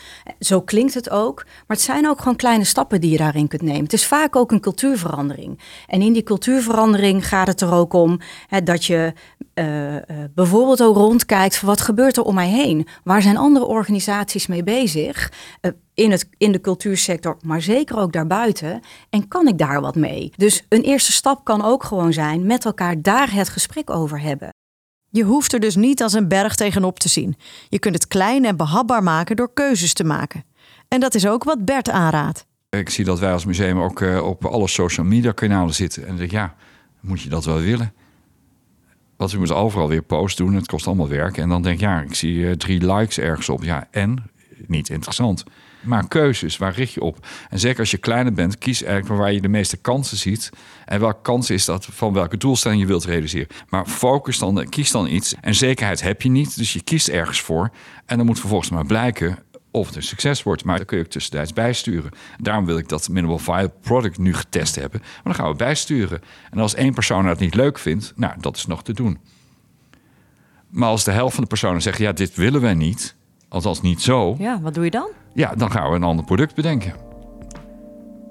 Zo 0.41 0.61
klinkt 0.61 0.95
het 0.95 1.11
ook. 1.11 1.45
Maar 1.45 1.77
het 1.77 1.81
zijn 1.81 2.09
ook 2.09 2.19
gewoon 2.19 2.37
kleine 2.37 2.65
stappen 2.65 3.01
die 3.01 3.11
je 3.11 3.17
daarin 3.17 3.49
kunt 3.49 3.63
nemen. 3.63 3.83
Het 3.83 3.93
is 3.93 4.07
vaak 4.07 4.37
ook 4.37 4.53
een 4.53 4.61
cultuurverandering. 4.61 5.61
En 5.87 6.03
in 6.03 6.13
die 6.13 6.23
cultuurverandering 6.23 7.29
gaat 7.29 7.47
het 7.47 7.61
er 7.61 7.73
ook 7.73 7.93
om 7.93 8.21
hè, 8.47 8.63
dat 8.63 8.85
je 8.85 9.13
uh, 9.55 9.95
uh, 9.95 10.01
bijvoorbeeld 10.35 10.83
ook 10.83 10.97
rondkijkt 10.97 11.57
van 11.57 11.69
wat 11.69 11.81
gebeurt 11.81 12.17
er 12.17 12.23
om 12.23 12.35
mij 12.35 12.49
heen? 12.49 12.87
Waar 13.05 13.23
zijn 13.23 13.37
andere 13.37 13.65
organisaties 13.65 14.47
mee 14.47 14.63
bezig? 14.63 15.33
In, 15.95 16.11
het, 16.11 16.29
in 16.37 16.53
de 16.53 16.61
cultuursector, 16.61 17.37
maar 17.43 17.63
zeker 17.63 17.99
ook 17.99 18.13
daarbuiten. 18.13 18.81
En 19.11 19.29
kan 19.29 19.49
ik 19.49 19.59
daar 19.59 19.81
wat 19.81 19.95
mee? 19.95 20.33
Dus 20.37 20.65
een 20.69 20.83
eerste 20.83 21.13
stap 21.13 21.45
kan 21.45 21.65
ook 21.65 21.85
gewoon 21.85 22.13
zijn 22.13 22.47
met 22.47 22.65
elkaar 22.65 23.03
daar 23.03 23.33
het 23.33 23.49
gesprek 23.49 23.91
over 23.91 24.21
hebben. 24.21 24.55
Je 25.11 25.23
hoeft 25.23 25.53
er 25.53 25.61
dus 25.61 25.77
niet 25.77 26.03
als 26.03 26.13
een 26.13 26.29
berg 26.29 26.55
tegenop 26.55 26.99
te 26.99 27.09
zien. 27.09 27.37
Je 27.69 27.79
kunt 27.79 27.95
het 27.95 28.07
klein 28.07 28.45
en 28.45 28.57
behapbaar 28.57 29.03
maken 29.03 29.37
door 29.37 29.53
keuzes 29.53 29.93
te 29.93 30.05
maken. 30.05 30.45
En 30.89 31.01
dat 31.01 31.15
is 31.15 31.27
ook 31.27 31.45
wat 31.45 31.65
Bert 31.65 31.91
aanraadt. 31.91 32.47
Ik 32.71 32.91
zie 32.91 33.05
dat 33.05 33.19
wij 33.19 33.33
als 33.33 33.45
museum 33.45 33.81
ook 33.81 34.01
uh, 34.01 34.27
op 34.27 34.45
alle 34.45 34.69
social 34.69 35.07
media 35.07 35.33
kanalen 35.33 35.75
zitten. 35.75 36.03
En 36.03 36.09
dan 36.09 36.17
denk 36.17 36.31
ja, 36.31 36.55
moet 37.01 37.21
je 37.21 37.29
dat 37.29 37.45
wel 37.45 37.61
willen? 37.61 37.93
Want 39.17 39.33
we 39.33 39.39
moeten 39.39 39.57
overal 39.57 39.89
weer 39.89 40.03
post 40.03 40.37
doen. 40.37 40.55
Het 40.55 40.67
kost 40.67 40.87
allemaal 40.87 41.09
werk. 41.09 41.37
En 41.37 41.49
dan 41.49 41.63
denk 41.63 41.75
ik, 41.75 41.81
ja, 41.81 42.01
ik 42.01 42.15
zie 42.15 42.37
uh, 42.37 42.53
drie 42.53 42.95
likes 42.95 43.19
ergens 43.19 43.49
op. 43.49 43.65
Ja, 43.65 43.89
en? 43.91 44.31
Niet 44.67 44.89
interessant. 44.89 45.45
Maar 45.81 46.09
keuzes, 46.09 46.57
waar 46.57 46.75
richt 46.75 46.93
je 46.93 47.01
op? 47.01 47.27
En 47.51 47.59
zeker 47.59 47.79
als 47.81 47.91
je 47.91 47.97
kleiner 47.97 48.33
bent, 48.33 48.59
kies 48.59 48.83
eigenlijk 48.83 49.21
waar 49.21 49.33
je 49.33 49.41
de 49.41 49.49
meeste 49.49 49.77
kansen 49.77 50.17
ziet. 50.17 50.51
En 50.85 51.01
welke 51.01 51.23
kans 51.23 51.51
is 51.51 51.65
dat 51.65 51.87
van 51.91 52.13
welke 52.13 52.37
doelstelling 52.37 52.81
je 52.81 52.87
wilt 52.87 53.05
realiseren. 53.05 53.49
Maar 53.69 53.87
focus 53.87 54.39
dan, 54.39 54.69
kies 54.69 54.91
dan 54.91 55.07
iets. 55.07 55.35
En 55.41 55.55
zekerheid 55.55 56.03
heb 56.03 56.23
je 56.23 56.31
niet, 56.31 56.57
dus 56.57 56.73
je 56.73 56.83
kiest 56.83 57.09
ergens 57.09 57.41
voor. 57.41 57.71
En 58.07 58.17
dan 58.17 58.27
moet 58.27 58.41
vervolgens 58.41 58.71
maar 58.71 58.87
blijken 58.87 59.39
of 59.71 59.87
het 59.87 59.97
een 59.97 60.03
succes 60.03 60.43
wordt. 60.43 60.65
Maar 60.65 60.77
dan 60.77 60.87
kun 60.87 60.99
je 60.99 61.05
ook 61.05 61.11
tussentijds 61.11 61.53
bijsturen. 61.53 62.11
Daarom 62.39 62.67
wil 62.67 62.79
ik 62.79 62.89
dat 62.89 63.09
minimal 63.09 63.39
viable 63.39 63.73
product 63.81 64.19
nu 64.19 64.35
getest 64.35 64.75
hebben. 64.75 65.01
Maar 65.01 65.23
dan 65.23 65.35
gaan 65.35 65.51
we 65.51 65.57
bijsturen. 65.57 66.21
En 66.51 66.59
als 66.59 66.75
één 66.75 66.95
persoon 66.95 67.25
dat 67.25 67.39
niet 67.39 67.55
leuk 67.55 67.79
vindt, 67.79 68.13
nou, 68.17 68.35
dat 68.41 68.57
is 68.57 68.67
nog 68.67 68.83
te 68.83 68.93
doen. 68.93 69.19
Maar 70.69 70.89
als 70.89 71.05
de 71.05 71.11
helft 71.11 71.35
van 71.35 71.43
de 71.43 71.49
personen 71.49 71.83
zegt, 71.83 71.99
ja, 71.99 72.13
dit 72.13 72.35
willen 72.35 72.61
wij 72.61 72.75
niet, 72.75 73.15
althans 73.49 73.81
niet 73.81 74.03
zo. 74.03 74.37
Ja, 74.39 74.61
wat 74.61 74.75
doe 74.75 74.85
je 74.85 74.91
dan? 74.91 75.09
Ja, 75.37 75.55
dan 75.57 75.71
gaan 75.71 75.91
we 75.91 75.97
een 75.97 76.03
ander 76.03 76.25
product 76.25 76.55
bedenken. 76.55 76.93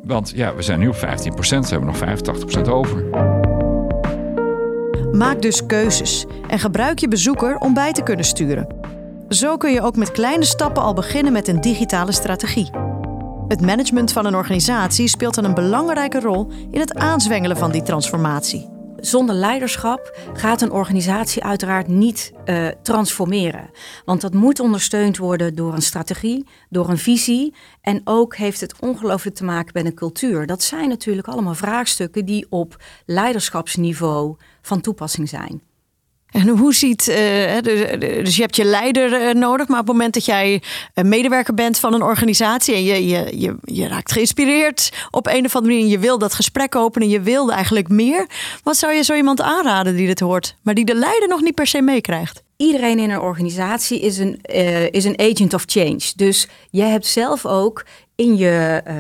Want 0.03 0.31
ja, 0.35 0.55
we 0.55 0.61
zijn 0.61 0.79
nu 0.79 0.87
op 0.87 0.95
15%, 0.95 0.99
we 0.99 1.67
hebben 1.67 1.85
nog 1.85 1.99
85% 1.99 2.69
over. 2.69 3.03
Maak 5.11 5.41
dus 5.41 5.65
keuzes 5.65 6.25
en 6.47 6.59
gebruik 6.59 6.99
je 6.99 7.07
bezoeker 7.07 7.57
om 7.57 7.73
bij 7.73 7.91
te 7.91 8.03
kunnen 8.03 8.25
sturen. 8.25 8.67
Zo 9.29 9.57
kun 9.57 9.71
je 9.71 9.81
ook 9.81 9.95
met 9.95 10.11
kleine 10.11 10.45
stappen 10.45 10.83
al 10.83 10.93
beginnen 10.93 11.33
met 11.33 11.47
een 11.47 11.61
digitale 11.61 12.11
strategie. 12.11 12.69
Het 13.47 13.61
management 13.61 14.11
van 14.11 14.25
een 14.25 14.35
organisatie 14.35 15.07
speelt 15.07 15.35
dan 15.35 15.43
een 15.43 15.53
belangrijke 15.53 16.19
rol 16.19 16.47
in 16.71 16.79
het 16.79 16.95
aanzwengelen 16.95 17.57
van 17.57 17.71
die 17.71 17.83
transformatie 17.83 18.74
zonder 19.05 19.35
leiderschap 19.35 20.17
gaat 20.33 20.61
een 20.61 20.71
organisatie 20.71 21.43
uiteraard 21.43 21.87
niet 21.87 22.33
uh, 22.45 22.67
transformeren. 22.81 23.69
Want 24.05 24.21
dat 24.21 24.33
moet 24.33 24.59
ondersteund 24.59 25.17
worden 25.17 25.55
door 25.55 25.73
een 25.73 25.81
strategie, 25.81 26.45
door 26.69 26.89
een 26.89 26.97
visie. 26.97 27.53
En 27.81 28.01
ook 28.03 28.35
heeft 28.35 28.61
het 28.61 28.79
ongelooflijk 28.79 29.35
te 29.35 29.43
maken 29.43 29.71
met 29.73 29.85
een 29.85 29.93
cultuur. 29.93 30.45
Dat 30.45 30.63
zijn 30.63 30.89
natuurlijk 30.89 31.27
allemaal 31.27 31.55
vraagstukken 31.55 32.25
die 32.25 32.45
op 32.49 32.83
leiderschapsniveau 33.05 34.35
van 34.61 34.81
toepassing 34.81 35.29
zijn. 35.29 35.61
En 36.31 36.47
hoe 36.47 36.73
ziet, 36.73 37.07
uh, 37.07 37.15
dus 38.23 38.35
je 38.35 38.41
hebt 38.41 38.55
je 38.55 38.63
leider 38.63 39.21
uh, 39.21 39.33
nodig, 39.33 39.67
maar 39.67 39.79
op 39.79 39.87
het 39.87 39.95
moment 39.95 40.13
dat 40.13 40.25
jij 40.25 40.61
een 40.93 41.09
medewerker 41.09 41.53
bent 41.53 41.79
van 41.79 41.93
een 41.93 42.01
organisatie 42.01 42.75
en 42.75 42.83
je, 42.83 43.07
je, 43.07 43.39
je, 43.39 43.55
je 43.63 43.87
raakt 43.87 44.11
geïnspireerd 44.11 44.89
op 45.11 45.27
een 45.27 45.45
of 45.45 45.55
andere 45.55 45.73
manier, 45.73 45.85
en 45.85 45.91
je 45.91 45.99
wil 45.99 46.17
dat 46.17 46.33
gesprek 46.33 46.75
openen, 46.75 47.09
je 47.09 47.21
wilde 47.21 47.51
eigenlijk 47.51 47.89
meer, 47.89 48.27
wat 48.63 48.77
zou 48.77 48.93
je 48.93 49.03
zo 49.03 49.13
iemand 49.13 49.41
aanraden 49.41 49.95
die 49.95 50.07
dit 50.07 50.19
hoort, 50.19 50.55
maar 50.61 50.73
die 50.73 50.85
de 50.85 50.95
leider 50.95 51.27
nog 51.29 51.41
niet 51.41 51.55
per 51.55 51.67
se 51.67 51.81
meekrijgt? 51.81 52.43
Iedereen 52.57 52.99
in 52.99 53.09
een 53.09 53.19
organisatie 53.19 53.99
is 53.99 54.17
een, 54.17 54.41
is 54.91 55.05
een 55.05 55.19
agent 55.19 55.53
of 55.53 55.63
change. 55.65 56.11
Dus 56.15 56.47
jij 56.69 56.89
hebt 56.89 57.05
zelf 57.05 57.45
ook 57.45 57.85
in 58.15 58.37
je, 58.37 58.81
uh, 58.87 58.93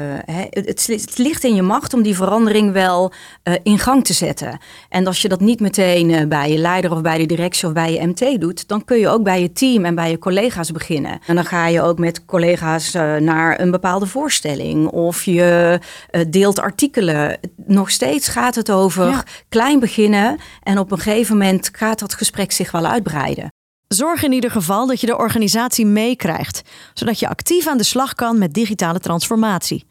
het, 0.49 0.87
het, 0.87 1.17
ligt 1.17 1.43
in 1.43 1.55
je 1.55 1.61
macht 1.61 1.93
om 1.93 2.01
die 2.01 2.15
verandering 2.15 2.71
wel 2.71 3.11
uh, 3.43 3.53
in 3.63 3.79
gang 3.79 4.05
te 4.05 4.13
zetten. 4.13 4.59
En 4.89 5.07
als 5.07 5.21
je 5.21 5.27
dat 5.27 5.39
niet 5.39 5.59
meteen 5.59 6.09
uh, 6.09 6.27
bij 6.27 6.51
je 6.51 6.57
leider 6.57 6.91
of 6.91 7.01
bij 7.01 7.17
de 7.17 7.25
directie 7.25 7.67
of 7.67 7.73
bij 7.73 7.93
je 7.93 8.07
MT 8.07 8.41
doet, 8.41 8.67
dan 8.67 8.85
kun 8.85 8.97
je 8.97 9.09
ook 9.09 9.23
bij 9.23 9.41
je 9.41 9.51
team 9.51 9.85
en 9.85 9.95
bij 9.95 10.09
je 10.09 10.17
collega's 10.17 10.71
beginnen. 10.71 11.19
En 11.27 11.35
dan 11.35 11.45
ga 11.45 11.67
je 11.67 11.81
ook 11.81 11.99
met 11.99 12.25
collega's 12.25 12.91
naar 13.19 13.59
een 13.59 13.71
bepaalde 13.71 14.05
voorstelling 14.05 14.87
of 14.87 15.23
je 15.23 15.79
deelt 16.27 16.59
artikelen. 16.59 17.39
Nog 17.65 17.91
steeds 17.91 18.27
gaat 18.27 18.55
het 18.55 18.71
over 18.71 19.09
ja. 19.09 19.23
klein 19.49 19.79
beginnen 19.79 20.37
en 20.63 20.79
op 20.79 20.91
een 20.91 20.99
gegeven 20.99 21.37
moment 21.37 21.69
gaat 21.71 21.99
dat 21.99 22.13
gesprek 22.13 22.51
zich 22.51 22.71
wel 22.71 22.85
uitbreiden. 22.85 23.54
Zorg 23.87 24.23
in 24.23 24.31
ieder 24.31 24.51
geval 24.51 24.87
dat 24.87 25.01
je 25.01 25.07
de 25.07 25.17
organisatie 25.17 25.85
meekrijgt, 25.85 26.61
zodat 26.93 27.19
je 27.19 27.27
actief 27.27 27.67
aan 27.67 27.77
de 27.77 27.83
slag 27.83 28.13
kan 28.13 28.37
met 28.37 28.53
digitale 28.53 28.99
transformatie. 28.99 29.85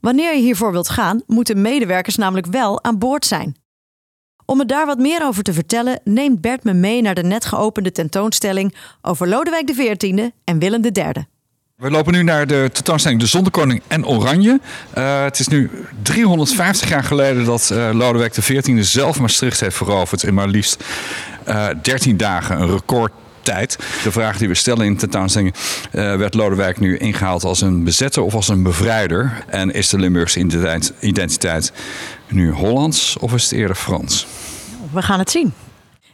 Wanneer 0.00 0.34
je 0.34 0.40
hiervoor 0.40 0.72
wilt 0.72 0.88
gaan, 0.88 1.22
moeten 1.26 1.60
medewerkers 1.60 2.16
namelijk 2.16 2.46
wel 2.46 2.84
aan 2.84 2.98
boord 2.98 3.26
zijn. 3.26 3.56
Om 4.44 4.56
me 4.56 4.64
daar 4.64 4.86
wat 4.86 4.98
meer 4.98 5.22
over 5.22 5.42
te 5.42 5.52
vertellen, 5.52 6.00
neemt 6.04 6.40
Bert 6.40 6.64
me 6.64 6.72
mee 6.72 7.02
naar 7.02 7.14
de 7.14 7.22
net 7.22 7.44
geopende 7.44 7.92
tentoonstelling 7.92 8.74
over 9.02 9.28
Lodewijk 9.28 9.66
XIV 9.66 10.30
en 10.44 10.58
Willem 10.58 10.84
III. 10.84 11.26
We 11.76 11.90
lopen 11.90 12.12
nu 12.12 12.22
naar 12.22 12.46
de 12.46 12.70
tentoonstelling 12.72 13.20
De 13.20 13.26
Zondekoning 13.26 13.82
en 13.86 14.06
Oranje. 14.06 14.60
Uh, 14.98 15.22
het 15.22 15.38
is 15.38 15.48
nu 15.48 15.70
350 16.02 16.88
jaar 16.88 17.04
geleden 17.04 17.44
dat 17.44 17.70
uh, 17.72 17.90
Lodewijk 17.92 18.32
XIV 18.32 18.84
zelf 18.84 19.20
Maastricht 19.20 19.60
heeft 19.60 19.76
veroverd 19.76 20.22
in 20.22 20.34
maar 20.34 20.48
liefst 20.48 20.84
uh, 21.48 21.68
13 21.82 22.16
dagen, 22.16 22.60
een 22.60 22.70
record 22.70 23.12
tijd. 23.42 23.78
De 24.02 24.12
vraag 24.12 24.38
die 24.38 24.48
we 24.48 24.54
stellen 24.54 24.86
in 24.86 24.96
tentoonstelling: 24.96 25.54
uh, 25.92 26.16
werd 26.16 26.34
Lodewijk 26.34 26.80
nu 26.80 26.96
ingehaald 26.96 27.44
als 27.44 27.60
een 27.60 27.84
bezetter 27.84 28.22
of 28.22 28.34
als 28.34 28.48
een 28.48 28.62
bevrijder? 28.62 29.44
En 29.46 29.70
is 29.70 29.88
de 29.88 29.98
Limburgse 29.98 30.40
identiteit 31.00 31.72
nu 32.28 32.50
Hollands 32.50 33.16
of 33.18 33.34
is 33.34 33.42
het 33.42 33.52
eerder 33.52 33.76
Frans? 33.76 34.26
We 34.92 35.02
gaan 35.02 35.18
het 35.18 35.30
zien. 35.30 35.52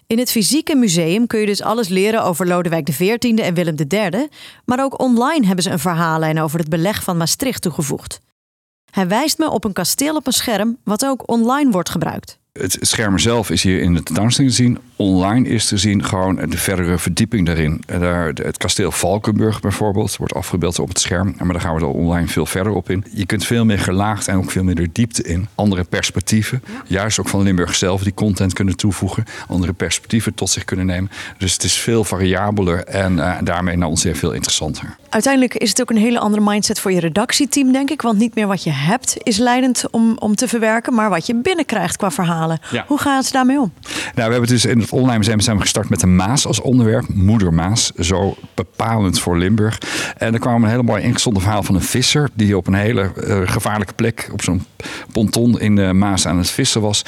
In 0.07 0.19
het 0.19 0.31
fysieke 0.31 0.77
museum 0.77 1.27
kun 1.27 1.41
je 1.41 1.47
dus 1.47 1.63
alles 1.63 1.89
leren 1.89 2.25
over 2.25 2.47
Lodewijk 2.47 2.85
XIV 2.85 3.39
en 3.39 3.55
Willem 3.55 3.77
III. 3.89 4.29
Maar 4.65 4.83
ook 4.83 5.01
online 5.01 5.47
hebben 5.47 5.65
ze 5.65 5.71
een 5.71 5.79
verhaallijn 5.79 6.41
over 6.41 6.59
het 6.59 6.69
beleg 6.69 7.03
van 7.03 7.17
Maastricht 7.17 7.63
toegevoegd. 7.63 8.21
Hij 8.91 9.09
wijst 9.09 9.39
me 9.39 9.51
op 9.51 9.65
een 9.65 9.73
kasteel 9.73 10.17
op 10.17 10.27
een 10.27 10.33
scherm, 10.33 10.77
wat 10.85 11.05
ook 11.05 11.31
online 11.31 11.71
wordt 11.71 11.91
gebruikt. 11.91 12.39
Het 12.53 12.79
scherm 12.81 13.19
zelf 13.19 13.51
is 13.51 13.63
hier 13.63 13.81
in 13.81 13.95
de 13.95 14.03
tentoonstelling 14.03 14.55
te 14.55 14.63
zien. 14.63 14.79
Online 15.03 15.49
is 15.49 15.67
te 15.67 15.77
zien 15.77 16.05
gewoon 16.05 16.37
de 16.49 16.59
verdere 16.59 16.99
verdieping 16.99 17.47
daarin. 17.47 17.83
Daar, 17.87 18.27
het 18.27 18.57
kasteel 18.57 18.93
Valkenburg 18.93 19.61
bijvoorbeeld 19.61 20.17
wordt 20.17 20.35
afgebeeld 20.35 20.79
op 20.79 20.89
het 20.89 21.01
scherm. 21.01 21.35
Maar 21.39 21.53
daar 21.53 21.61
gaan 21.61 21.75
we 21.75 21.81
er 21.81 21.87
online 21.87 22.27
veel 22.27 22.47
verder 22.47 22.73
op 22.73 22.91
in. 22.91 23.05
Je 23.13 23.27
kunt 23.27 23.47
veel 23.47 23.65
meer 23.65 23.79
gelaagd 23.79 24.29
en 24.29 24.37
ook 24.37 24.51
veel 24.51 24.65
meer 24.65 24.75
de 24.75 24.89
diepte 24.93 25.23
in. 25.23 25.49
Andere 25.55 25.85
perspectieven. 25.85 26.63
Juist 26.87 27.21
ook 27.21 27.29
van 27.29 27.43
Limburg 27.43 27.75
zelf 27.75 28.03
die 28.03 28.15
content 28.15 28.53
kunnen 28.53 28.77
toevoegen. 28.77 29.25
Andere 29.49 29.73
perspectieven 29.73 30.35
tot 30.35 30.51
zich 30.51 30.65
kunnen 30.65 30.87
nemen. 30.87 31.11
Dus 31.39 31.53
het 31.53 31.65
is 31.65 31.75
veel 31.75 32.05
variabeler 32.05 32.85
en 32.85 33.13
uh, 33.13 33.37
daarmee 33.45 33.77
naar 33.77 33.89
ons 33.89 34.07
veel 34.13 34.33
interessanter. 34.33 34.97
Uiteindelijk 35.09 35.55
is 35.55 35.69
het 35.69 35.81
ook 35.81 35.91
een 35.91 35.97
hele 35.97 36.19
andere 36.19 36.43
mindset 36.43 36.81
voor 36.81 36.93
je 36.93 37.01
redactieteam, 37.01 37.73
denk 37.73 37.91
ik. 37.91 38.03
Want 38.03 38.19
niet 38.19 38.35
meer 38.35 38.47
wat 38.47 38.63
je 38.65 38.71
hebt 38.71 39.17
is 39.23 39.39
leidend 39.39 39.85
om, 39.91 40.17
om 40.19 40.35
te 40.35 40.49
verwerken, 40.49 40.95
maar 40.95 41.11
wat 41.11 41.27
je 41.27 41.35
binnenkrijgt 41.35 41.97
qua 41.97 42.11
verhaal. 42.11 42.57
Ja. 42.71 42.85
Hoe 42.87 42.99
gaan 42.99 43.23
ze 43.23 43.33
daarmee 43.33 43.61
om? 43.61 43.73
Nou, 44.15 44.27
we 44.27 44.33
hebben 44.33 44.47
dus 44.47 44.65
in 44.65 44.87
online 44.93 45.43
zijn 45.43 45.57
we 45.57 45.63
gestart 45.63 45.89
met 45.89 46.01
de 46.01 46.07
Maas 46.07 46.47
als 46.47 46.61
onderwerp. 46.61 47.09
Moeder 47.09 47.55
Maas, 47.55 47.91
zo 47.91 48.37
bepalend 48.55 49.21
voor 49.21 49.39
Limburg. 49.39 49.79
En 50.17 50.33
er 50.33 50.41
kwam 50.41 50.65
een 50.65 50.71
hele 50.71 50.83
mooi 50.83 51.03
ingezonden 51.03 51.43
verhaal 51.43 51.63
van 51.63 51.75
een 51.75 51.81
visser... 51.81 52.31
die 52.35 52.57
op 52.57 52.67
een 52.67 52.75
hele 52.75 53.13
uh, 53.17 53.41
gevaarlijke 53.45 53.95
plek 53.95 54.29
op 54.33 54.43
zo'n 54.43 54.65
ponton 55.13 55.61
in 55.61 55.77
de 55.77 55.93
Maas 55.93 56.27
aan 56.27 56.39
het 56.39 56.51
vissen 56.51 56.81
was. 56.81 57.03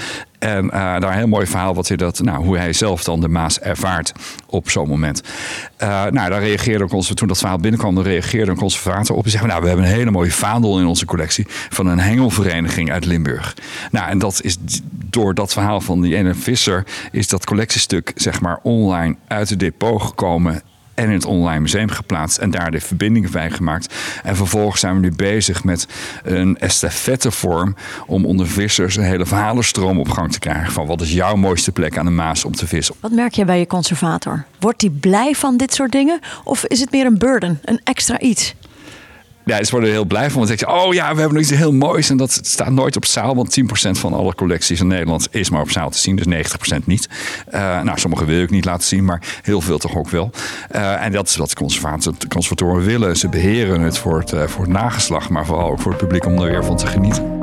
En 0.44 0.64
uh, 0.64 0.70
daar 0.72 1.02
een 1.02 1.12
heel 1.12 1.26
mooi 1.26 1.46
verhaal 1.46 1.74
wat 1.74 1.88
hij 1.88 1.96
dat, 1.96 2.20
nou, 2.20 2.44
hoe 2.44 2.58
hij 2.58 2.72
zelf 2.72 3.04
dan 3.04 3.20
de 3.20 3.28
Maas 3.28 3.60
ervaart 3.60 4.12
op 4.46 4.70
zo'n 4.70 4.88
moment. 4.88 5.22
Uh, 5.82 5.88
nou, 5.88 6.30
daar 6.30 6.40
reageerde 6.40 6.84
ook 6.84 6.92
onze, 6.92 7.14
toen 7.14 7.28
dat 7.28 7.38
verhaal 7.38 7.58
binnenkwam, 7.58 7.94
dan 7.94 8.04
reageerde 8.04 8.50
een 8.50 8.56
conservator 8.56 9.16
op. 9.16 9.24
En 9.24 9.30
zei, 9.30 9.46
nou, 9.46 9.60
we 9.60 9.66
hebben 9.66 9.86
een 9.86 9.92
hele 9.92 10.10
mooie 10.10 10.30
vaandel 10.30 10.78
in 10.78 10.86
onze 10.86 11.04
collectie 11.04 11.46
van 11.48 11.86
een 11.86 11.98
hengelvereniging 11.98 12.92
uit 12.92 13.04
Limburg. 13.04 13.56
Nou, 13.90 14.08
en 14.08 14.18
dat 14.18 14.42
is 14.42 14.56
door 14.90 15.34
dat 15.34 15.52
verhaal 15.52 15.80
van 15.80 16.00
die 16.00 16.16
ene 16.16 16.34
visser, 16.34 16.84
is 17.12 17.28
dat 17.28 17.46
collectiestuk, 17.46 18.12
zeg 18.14 18.40
maar, 18.40 18.58
online 18.62 19.16
uit 19.28 19.48
het 19.50 19.60
depot 19.60 20.02
gekomen 20.02 20.62
en 20.94 21.04
in 21.04 21.12
het 21.12 21.24
online 21.24 21.60
museum 21.60 21.88
geplaatst 21.88 22.38
en 22.38 22.50
daar 22.50 22.70
de 22.70 22.80
verbindingen 22.80 23.30
bij 23.30 23.50
gemaakt. 23.50 23.94
En 24.22 24.36
vervolgens 24.36 24.80
zijn 24.80 24.94
we 24.94 25.00
nu 25.00 25.12
bezig 25.16 25.64
met 25.64 25.86
een 26.22 26.58
estafettevorm 26.58 27.76
om 28.06 28.26
onder 28.26 28.48
vissers 28.48 28.96
een 28.96 29.02
hele 29.02 29.26
verhalenstroom 29.26 30.00
op 30.00 30.08
gang 30.08 30.32
te 30.32 30.38
krijgen 30.38 30.72
van 30.72 30.86
wat 30.86 31.00
is 31.00 31.12
jouw 31.12 31.36
mooiste 31.36 31.72
plek 31.72 31.98
aan 31.98 32.04
de 32.04 32.10
Maas 32.10 32.44
om 32.44 32.54
te 32.54 32.66
vissen. 32.66 32.94
Wat 33.00 33.12
merk 33.12 33.34
je 33.34 33.44
bij 33.44 33.58
je 33.58 33.66
conservator? 33.66 34.44
Wordt 34.60 34.80
hij 34.80 34.90
blij 34.90 35.34
van 35.34 35.56
dit 35.56 35.74
soort 35.74 35.92
dingen 35.92 36.20
of 36.44 36.64
is 36.64 36.80
het 36.80 36.90
meer 36.90 37.06
een 37.06 37.18
burden, 37.18 37.60
een 37.64 37.80
extra 37.84 38.20
iets? 38.20 38.54
Ja, 39.44 39.64
ze 39.64 39.70
worden 39.70 39.88
er 39.88 39.94
heel 39.94 40.04
blij 40.04 40.30
van. 40.30 40.46
Want 40.46 40.58
ze 40.58 40.66
oh 40.66 40.94
ja, 40.94 41.14
we 41.14 41.20
hebben 41.20 41.32
nog 41.32 41.42
iets 41.42 41.58
heel 41.58 41.72
moois. 41.72 42.10
En 42.10 42.16
dat 42.16 42.40
staat 42.42 42.70
nooit 42.70 42.96
op 42.96 43.04
zaal. 43.04 43.34
Want 43.34 43.60
10% 43.60 43.90
van 43.90 44.12
alle 44.12 44.34
collecties 44.34 44.80
in 44.80 44.86
Nederland 44.86 45.28
is 45.30 45.50
maar 45.50 45.60
op 45.60 45.70
zaal 45.70 45.90
te 45.90 45.98
zien. 45.98 46.16
Dus 46.16 46.54
90% 46.80 46.84
niet. 46.84 47.08
Uh, 47.54 47.82
nou, 47.82 47.98
sommige 47.98 48.24
wil 48.24 48.42
ik 48.42 48.50
niet 48.50 48.64
laten 48.64 48.86
zien. 48.86 49.04
Maar 49.04 49.22
heel 49.42 49.60
veel 49.60 49.78
toch 49.78 49.96
ook 49.96 50.08
wel. 50.08 50.30
Uh, 50.74 51.04
en 51.04 51.12
dat 51.12 51.28
is 51.28 51.36
wat 51.36 51.54
conservatoren 52.28 52.84
willen. 52.84 53.16
Ze 53.16 53.28
beheren 53.28 53.80
het 53.80 53.98
voor 53.98 54.18
het, 54.18 54.32
uh, 54.32 54.42
voor 54.42 54.62
het 54.64 54.72
nageslag. 54.72 55.28
Maar 55.30 55.46
vooral 55.46 55.70
ook 55.70 55.80
voor 55.80 55.92
het 55.92 56.00
publiek 56.00 56.26
om 56.26 56.38
er 56.38 56.50
weer 56.50 56.64
van 56.64 56.76
te 56.76 56.86
genieten. 56.86 57.42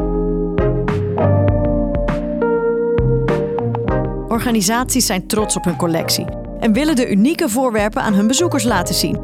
Organisaties 4.27 5.05
zijn 5.05 5.27
trots 5.27 5.55
op 5.55 5.63
hun 5.63 5.75
collectie. 5.75 6.25
En 6.59 6.73
willen 6.73 6.95
de 6.95 7.09
unieke 7.09 7.49
voorwerpen 7.49 8.01
aan 8.01 8.13
hun 8.13 8.27
bezoekers 8.27 8.63
laten 8.63 8.95
zien. 8.95 9.19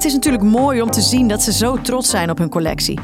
Het 0.00 0.08
is 0.08 0.14
natuurlijk 0.14 0.44
mooi 0.44 0.82
om 0.82 0.90
te 0.90 1.00
zien 1.00 1.28
dat 1.28 1.42
ze 1.42 1.52
zo 1.52 1.80
trots 1.80 2.10
zijn 2.10 2.30
op 2.30 2.38
hun 2.38 2.48
collectie. 2.48 2.98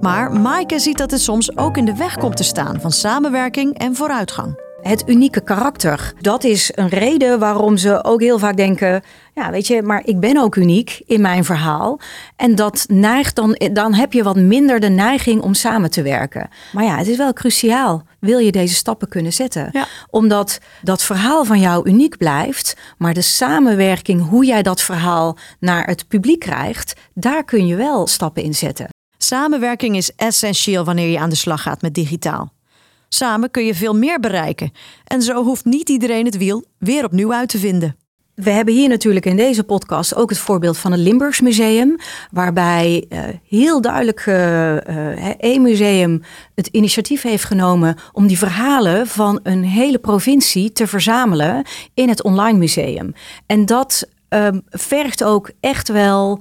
Maar 0.00 0.32
Maaike 0.32 0.78
ziet 0.78 0.98
dat 0.98 1.10
het 1.10 1.20
soms 1.20 1.56
ook 1.56 1.76
in 1.76 1.84
de 1.84 1.96
weg 1.96 2.16
komt 2.16 2.36
te 2.36 2.44
staan 2.44 2.80
van 2.80 2.90
samenwerking 2.90 3.78
en 3.78 3.94
vooruitgang. 3.94 4.60
Het 4.80 5.08
unieke 5.08 5.40
karakter, 5.40 6.12
dat 6.20 6.44
is 6.44 6.72
een 6.74 6.88
reden 6.88 7.38
waarom 7.38 7.76
ze 7.76 8.04
ook 8.04 8.20
heel 8.20 8.38
vaak 8.38 8.56
denken: 8.56 9.02
ja, 9.34 9.50
weet 9.50 9.66
je, 9.66 9.82
maar 9.82 10.02
ik 10.04 10.20
ben 10.20 10.36
ook 10.36 10.56
uniek 10.56 11.02
in 11.06 11.20
mijn 11.20 11.44
verhaal. 11.44 12.00
En 12.36 12.54
dat 12.54 12.84
neigt 12.88 13.36
dan, 13.36 13.60
dan 13.72 13.94
heb 13.94 14.12
je 14.12 14.22
wat 14.22 14.36
minder 14.36 14.80
de 14.80 14.88
neiging 14.88 15.42
om 15.42 15.54
samen 15.54 15.90
te 15.90 16.02
werken. 16.02 16.48
Maar 16.72 16.84
ja, 16.84 16.96
het 16.96 17.06
is 17.06 17.16
wel 17.16 17.32
cruciaal. 17.32 18.02
Wil 18.20 18.38
je 18.38 18.52
deze 18.52 18.74
stappen 18.74 19.08
kunnen 19.08 19.32
zetten? 19.32 19.86
Omdat 20.10 20.58
dat 20.82 21.02
verhaal 21.02 21.44
van 21.44 21.60
jou 21.60 21.88
uniek 21.88 22.16
blijft, 22.16 22.76
maar 22.98 23.14
de 23.14 23.22
samenwerking, 23.22 24.28
hoe 24.28 24.44
jij 24.44 24.62
dat 24.62 24.80
verhaal 24.80 25.36
naar 25.60 25.86
het 25.86 26.08
publiek 26.08 26.40
krijgt, 26.40 26.94
daar 27.14 27.44
kun 27.44 27.66
je 27.66 27.76
wel 27.76 28.06
stappen 28.06 28.42
in 28.42 28.54
zetten. 28.54 28.88
Samenwerking 29.18 29.96
is 29.96 30.14
essentieel 30.16 30.84
wanneer 30.84 31.08
je 31.08 31.18
aan 31.18 31.30
de 31.30 31.36
slag 31.36 31.62
gaat 31.62 31.82
met 31.82 31.94
digitaal. 31.94 32.52
Samen 33.08 33.50
kun 33.50 33.64
je 33.64 33.74
veel 33.74 33.94
meer 33.94 34.20
bereiken. 34.20 34.72
En 35.04 35.22
zo 35.22 35.44
hoeft 35.44 35.64
niet 35.64 35.88
iedereen 35.88 36.24
het 36.24 36.36
wiel 36.36 36.64
weer 36.78 37.04
opnieuw 37.04 37.32
uit 37.32 37.48
te 37.48 37.58
vinden. 37.58 37.96
We 38.38 38.50
hebben 38.50 38.74
hier 38.74 38.88
natuurlijk 38.88 39.26
in 39.26 39.36
deze 39.36 39.64
podcast 39.64 40.14
ook 40.14 40.30
het 40.30 40.38
voorbeeld 40.38 40.78
van 40.78 40.92
het 40.92 41.00
Limburgs 41.00 41.40
Museum, 41.40 41.96
waarbij 42.30 43.04
uh, 43.08 43.20
heel 43.48 43.80
duidelijk 43.80 44.26
uh, 44.26 44.76
één 45.40 45.62
museum 45.62 46.22
het 46.54 46.66
initiatief 46.66 47.22
heeft 47.22 47.44
genomen 47.44 47.96
om 48.12 48.26
die 48.26 48.38
verhalen 48.38 49.06
van 49.06 49.40
een 49.42 49.64
hele 49.64 49.98
provincie 49.98 50.72
te 50.72 50.86
verzamelen 50.86 51.64
in 51.94 52.08
het 52.08 52.22
online 52.22 52.58
museum. 52.58 53.12
En 53.46 53.66
dat 53.66 54.08
um, 54.28 54.62
vergt 54.68 55.24
ook 55.24 55.50
echt 55.60 55.88
wel 55.88 56.40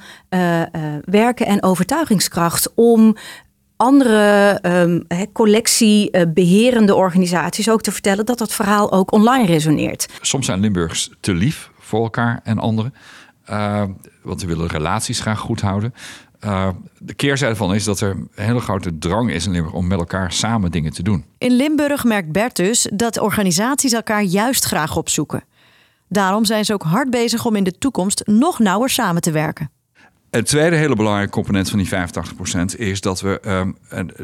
werken 1.04 1.46
en 1.46 1.64
overtuigingskracht 1.64 2.72
om 2.76 3.16
andere 3.76 4.60
um, 4.64 5.08
collectiebeherende 5.34 6.96
organisaties 6.96 7.70
ook 7.70 7.82
te 7.82 7.92
vertellen 7.92 8.26
dat 8.26 8.38
dat 8.38 8.54
verhaal 8.54 8.92
ook 8.92 9.12
online 9.12 9.46
resoneert. 9.46 10.08
Soms 10.22 10.46
zijn 10.46 10.60
Limburgs 10.60 11.10
te 11.20 11.34
lief 11.34 11.70
voor 11.88 12.04
elkaar 12.04 12.40
en 12.44 12.60
anderen. 12.60 12.94
Uh, 13.50 13.84
want 14.24 14.40
ze 14.40 14.48
willen 14.48 14.68
relaties 14.68 15.20
graag 15.20 15.40
goed 15.40 15.62
houden. 15.62 15.94
Uh, 16.46 16.70
de 16.98 17.14
keerzijde 17.14 17.56
van 17.56 17.74
is 17.74 17.84
dat 17.84 18.00
er 18.00 18.10
een 18.10 18.30
hele 18.36 18.60
grote 18.60 18.98
drang 18.98 19.32
is 19.32 19.46
in 19.46 19.52
Limburg 19.52 19.74
om 19.74 19.88
met 19.88 20.00
elkaar 20.00 20.32
samen 20.32 20.72
dingen 20.72 20.94
te 20.94 21.04
doen. 21.04 21.26
In 21.38 21.52
Limburg 21.52 22.04
merkt 22.04 22.32
Bert 22.32 22.56
dus 22.56 22.90
dat 22.94 23.20
organisaties 23.20 23.94
elkaar 23.94 24.24
juist 24.24 24.66
graag 24.66 24.96
opzoeken. 24.96 25.44
Daarom 26.10 26.46
zijn 26.46 26.66
ze 26.66 26.74
ook 26.74 26.84
hard 26.84 27.10
bezig 27.10 27.46
om 27.46 27.56
in 27.56 27.64
de 27.64 27.78
toekomst 27.78 28.22
nog 28.26 28.60
nauwer 28.60 28.90
samen 28.90 29.22
te 29.22 29.32
werken. 29.32 29.72
Het 30.30 30.46
tweede 30.46 30.76
hele 30.76 30.96
belangrijke 30.96 31.32
component 31.32 31.70
van 31.70 31.80
die 31.80 31.90
85% 32.76 32.78
is 32.78 33.02
dat 33.02 33.22
we 33.22 33.42
um, 33.46 33.78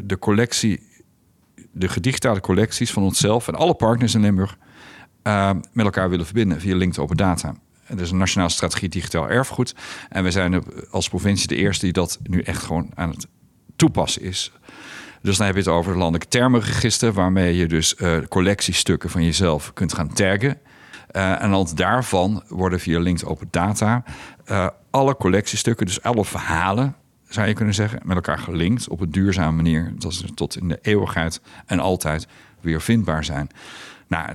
de 0.04 0.18
collectie, 0.18 0.80
de 1.72 1.88
gedigitale 1.88 2.40
collecties 2.40 2.92
van 2.92 3.02
onszelf 3.02 3.48
en 3.48 3.54
alle 3.54 3.74
partners 3.74 4.14
in 4.14 4.20
Limburg 4.20 4.56
uh, 5.24 5.50
met 5.72 5.84
elkaar 5.84 6.10
willen 6.10 6.24
verbinden 6.24 6.60
via 6.60 6.76
linked 6.76 6.98
open 6.98 7.16
data. 7.16 7.54
Het 7.84 8.00
is 8.00 8.10
een 8.10 8.18
nationale 8.18 8.50
strategie 8.50 8.88
digitaal 8.88 9.30
erfgoed. 9.30 9.74
En 10.08 10.24
we 10.24 10.30
zijn 10.30 10.64
als 10.90 11.08
provincie 11.08 11.48
de 11.48 11.56
eerste 11.56 11.84
die 11.84 11.92
dat 11.92 12.18
nu 12.22 12.40
echt 12.40 12.62
gewoon 12.62 12.90
aan 12.94 13.10
het 13.10 13.26
toepassen 13.76 14.22
is. 14.22 14.52
Dus 15.22 15.36
dan 15.36 15.46
heb 15.46 15.54
je 15.54 15.60
het 15.60 15.70
over 15.70 15.90
het 15.90 16.00
landelijk 16.00 16.30
termenregister, 16.30 17.12
waarmee 17.12 17.56
je 17.56 17.66
dus 17.66 17.94
uh, 17.98 18.18
collectiestukken 18.28 19.10
van 19.10 19.24
jezelf 19.24 19.72
kunt 19.72 19.94
gaan 19.94 20.12
taggen. 20.12 20.58
Uh, 21.12 21.42
en 21.42 21.50
hand 21.50 21.76
daarvan 21.76 22.42
worden 22.48 22.80
via 22.80 23.00
linked 23.00 23.24
open 23.24 23.48
data 23.50 24.02
uh, 24.50 24.68
alle 24.90 25.16
collectiestukken, 25.16 25.86
dus 25.86 26.02
alle 26.02 26.24
verhalen, 26.24 26.96
zou 27.28 27.48
je 27.48 27.54
kunnen 27.54 27.74
zeggen, 27.74 28.00
met 28.02 28.16
elkaar 28.16 28.38
gelinkt 28.38 28.88
op 28.88 29.00
een 29.00 29.10
duurzame 29.10 29.56
manier. 29.56 29.92
Dat 29.98 30.14
ze 30.14 30.34
tot 30.34 30.56
in 30.56 30.68
de 30.68 30.78
eeuwigheid 30.82 31.40
en 31.66 31.80
altijd 31.80 32.26
weer 32.60 32.80
vindbaar 32.80 33.24
zijn. 33.24 33.48
Nou, 34.06 34.28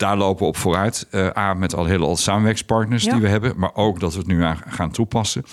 daar 0.00 0.16
lopen 0.16 0.42
we 0.42 0.48
op 0.48 0.56
vooruit. 0.56 1.06
Uh, 1.10 1.36
A, 1.36 1.54
met 1.54 1.74
al 1.74 1.84
hele 1.84 2.16
samenwerkspartners 2.16 3.04
ja. 3.04 3.12
die 3.12 3.20
we 3.20 3.28
hebben, 3.28 3.52
maar 3.56 3.74
ook 3.74 4.00
dat 4.00 4.12
we 4.12 4.18
het 4.18 4.26
nu 4.26 4.42
aan 4.42 4.58
gaan 4.66 4.90
toepassen. 4.90 5.44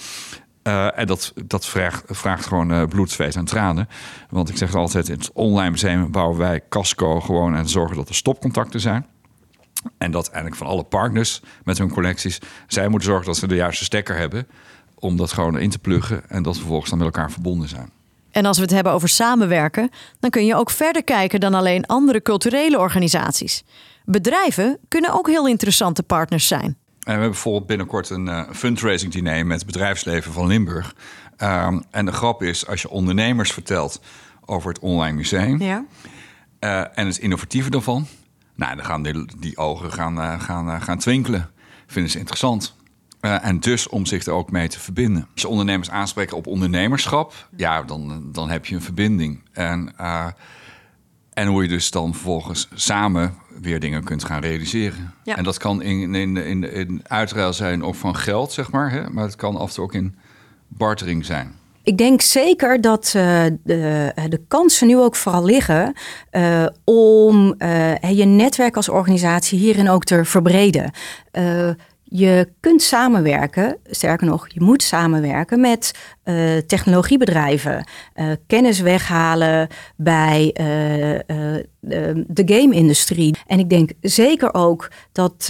Uh, 0.63 0.99
en 0.99 1.07
dat, 1.07 1.33
dat 1.45 1.65
vraagt, 1.65 2.03
vraagt 2.07 2.45
gewoon 2.45 2.71
uh, 2.71 2.83
bloed, 2.83 3.11
zweet 3.11 3.35
en 3.35 3.45
tranen. 3.45 3.89
Want 4.29 4.49
ik 4.49 4.57
zeg 4.57 4.75
altijd, 4.75 5.09
in 5.09 5.17
het 5.17 5.31
online 5.33 5.71
museum 5.71 6.11
bouwen 6.11 6.37
wij 6.37 6.61
casco 6.69 7.19
gewoon 7.19 7.55
en 7.55 7.69
zorgen 7.69 7.95
dat 7.95 8.09
er 8.09 8.15
stopcontacten 8.15 8.79
zijn. 8.79 9.05
En 9.97 10.11
dat 10.11 10.27
eigenlijk 10.27 10.55
van 10.55 10.67
alle 10.67 10.83
partners 10.83 11.41
met 11.63 11.77
hun 11.77 11.91
collecties, 11.91 12.39
zij 12.67 12.87
moeten 12.87 13.07
zorgen 13.07 13.25
dat 13.25 13.37
ze 13.37 13.47
de 13.47 13.55
juiste 13.55 13.83
stekker 13.83 14.17
hebben 14.17 14.47
om 14.95 15.17
dat 15.17 15.31
gewoon 15.31 15.59
in 15.59 15.69
te 15.69 15.79
pluggen 15.79 16.29
en 16.29 16.43
dat 16.43 16.53
we 16.53 16.59
vervolgens 16.59 16.89
dan 16.89 16.99
met 16.99 17.07
elkaar 17.07 17.31
verbonden 17.31 17.69
zijn. 17.69 17.89
En 18.31 18.45
als 18.45 18.57
we 18.57 18.63
het 18.63 18.71
hebben 18.71 18.93
over 18.93 19.09
samenwerken, 19.09 19.89
dan 20.19 20.29
kun 20.29 20.45
je 20.45 20.55
ook 20.55 20.69
verder 20.69 21.03
kijken 21.03 21.39
dan 21.39 21.53
alleen 21.53 21.85
andere 21.85 22.21
culturele 22.21 22.79
organisaties. 22.79 23.63
Bedrijven 24.09 24.79
kunnen 24.87 25.13
ook 25.13 25.27
heel 25.27 25.47
interessante 25.47 26.03
partners 26.03 26.47
zijn. 26.47 26.65
En 26.65 26.75
we 26.99 27.11
hebben 27.11 27.29
bijvoorbeeld 27.29 27.67
binnenkort 27.67 28.09
een 28.09 28.27
uh, 28.27 28.43
fundraising 28.51 29.11
diner 29.11 29.45
met 29.45 29.57
het 29.57 29.65
bedrijfsleven 29.65 30.33
van 30.33 30.47
Limburg. 30.47 30.95
Um, 31.37 31.83
en 31.91 32.05
de 32.05 32.11
grap 32.11 32.43
is, 32.43 32.67
als 32.67 32.81
je 32.81 32.89
ondernemers 32.89 33.51
vertelt 33.51 34.01
over 34.45 34.69
het 34.69 34.79
online 34.79 35.15
museum 35.15 35.61
ja. 35.61 35.85
uh, 36.59 36.79
en 36.79 37.05
het 37.07 37.17
innovatieve 37.17 37.69
daarvan, 37.69 38.07
nou, 38.55 38.75
dan 38.75 38.85
gaan 38.85 39.03
die, 39.03 39.25
die 39.37 39.57
ogen 39.57 39.91
gaan, 39.91 40.17
uh, 40.17 40.41
gaan, 40.41 40.81
gaan 40.81 40.97
twinkelen. 40.97 41.49
Vinden 41.87 42.11
ze 42.11 42.17
interessant. 42.17 42.75
Uh, 43.21 43.45
en 43.45 43.59
dus 43.59 43.89
om 43.89 44.05
zich 44.05 44.25
er 44.25 44.33
ook 44.33 44.51
mee 44.51 44.67
te 44.67 44.79
verbinden. 44.79 45.27
Als 45.33 45.41
je 45.41 45.47
ondernemers 45.47 45.89
aanspreken 45.89 46.37
op 46.37 46.47
ondernemerschap, 46.47 47.47
ja, 47.55 47.83
dan, 47.83 48.29
dan 48.31 48.49
heb 48.49 48.65
je 48.65 48.75
een 48.75 48.81
verbinding. 48.81 49.43
En, 49.51 49.93
uh, 50.01 50.27
en 51.37 51.47
hoe 51.47 51.61
je 51.61 51.67
dus 51.67 51.91
dan 51.91 52.13
vervolgens 52.13 52.67
samen 52.73 53.35
weer 53.61 53.79
dingen 53.79 54.03
kunt 54.03 54.23
gaan 54.23 54.41
realiseren. 54.41 55.13
Ja. 55.23 55.37
En 55.37 55.43
dat 55.43 55.57
kan 55.57 55.81
in, 55.81 56.15
in, 56.15 56.37
in, 56.37 56.73
in 56.73 57.01
uitruil 57.07 57.53
zijn 57.53 57.83
ook 57.83 57.95
van 57.95 58.15
geld, 58.15 58.51
zeg 58.51 58.71
maar. 58.71 58.91
Hè? 58.91 59.09
Maar 59.09 59.23
het 59.23 59.35
kan 59.35 59.55
af 59.55 59.67
en 59.67 59.73
toe 59.75 59.83
ook 59.83 59.93
in 59.93 60.15
bartering 60.67 61.25
zijn. 61.25 61.55
Ik 61.83 61.97
denk 61.97 62.21
zeker 62.21 62.81
dat 62.81 63.13
uh, 63.15 63.43
de, 63.63 64.11
de 64.29 64.41
kansen 64.47 64.87
nu 64.87 64.97
ook 64.97 65.15
vooral 65.15 65.43
liggen 65.43 65.93
uh, 66.31 66.65
om 66.83 67.55
uh, 67.57 68.11
je 68.11 68.25
netwerk 68.25 68.75
als 68.75 68.89
organisatie 68.89 69.59
hierin 69.59 69.89
ook 69.89 70.03
te 70.03 70.25
verbreden. 70.25 70.91
Je 72.09 72.49
kunt 72.59 72.81
samenwerken, 72.81 73.77
sterker 73.83 74.27
nog, 74.27 74.47
je 74.49 74.61
moet 74.61 74.83
samenwerken 74.83 75.59
met 75.59 75.91
uh, 76.23 76.57
technologiebedrijven. 76.57 77.87
Uh, 78.15 78.31
kennis 78.47 78.79
weghalen 78.79 79.67
bij 79.95 80.45
uh, 80.45 80.55
de 82.27 82.43
game-industrie. 82.45 83.37
En 83.47 83.59
ik 83.59 83.69
denk 83.69 83.91
zeker 84.01 84.53
ook 84.53 84.91
dat, 85.11 85.49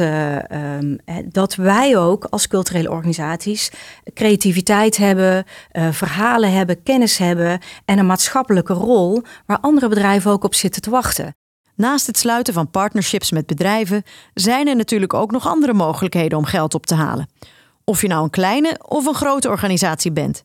um, 0.80 0.98
dat 1.26 1.56
wij 1.56 1.98
ook 1.98 2.24
als 2.24 2.48
culturele 2.48 2.92
organisaties 2.92 3.72
creativiteit 4.14 4.98
hebben, 4.98 5.46
verhalen 5.92 6.52
hebben, 6.52 6.84
kennis 6.84 7.18
hebben 7.18 7.60
en 7.86 8.00
een 8.00 8.06
maatschappelijke 8.06 8.74
rol 8.74 9.22
waar 9.46 9.60
andere 9.60 9.88
bedrijven 9.88 10.32
ook 10.32 10.44
op 10.44 10.56
zitten 10.56 10.82
te 10.82 10.90
wachten. 10.90 11.36
Naast 11.78 12.08
het 12.08 12.18
sluiten 12.18 12.54
van 12.54 12.70
partnerships 12.70 13.32
met 13.32 13.46
bedrijven 13.46 14.04
zijn 14.34 14.68
er 14.68 14.76
natuurlijk 14.76 15.14
ook 15.14 15.32
nog 15.32 15.48
andere 15.48 15.74
mogelijkheden 15.74 16.38
om 16.38 16.46
geld 16.46 16.74
op 16.74 16.86
te 16.86 16.96
halen. 16.96 17.30
Of 17.84 18.02
je 18.02 18.08
nou 18.08 18.24
een 18.24 18.30
kleine 18.30 18.80
of 18.88 19.06
een 19.06 19.14
grote 19.14 19.50
organisatie 19.50 20.12
bent. 20.12 20.44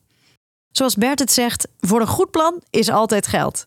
Zoals 0.71 0.97
Bert 0.97 1.18
het 1.18 1.33
zegt, 1.33 1.68
voor 1.81 2.01
een 2.01 2.07
goed 2.07 2.31
plan 2.31 2.62
is 2.71 2.88
altijd 2.88 3.27
geld. 3.27 3.66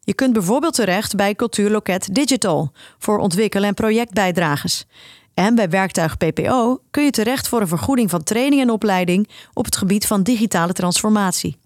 Je 0.00 0.14
kunt 0.14 0.32
bijvoorbeeld 0.32 0.74
terecht 0.74 1.16
bij 1.16 1.34
Cultuurloket 1.34 2.14
Digital 2.14 2.72
voor 2.98 3.18
ontwikkelen 3.18 3.68
en 3.68 3.74
projectbijdrages. 3.74 4.86
En 5.34 5.54
bij 5.54 5.68
Werktuig 5.68 6.16
PPO 6.16 6.82
kun 6.90 7.04
je 7.04 7.10
terecht 7.10 7.48
voor 7.48 7.60
een 7.60 7.68
vergoeding 7.68 8.10
van 8.10 8.22
training 8.22 8.62
en 8.62 8.70
opleiding 8.70 9.28
op 9.52 9.64
het 9.64 9.76
gebied 9.76 10.06
van 10.06 10.22
digitale 10.22 10.72
transformatie. 10.72 11.56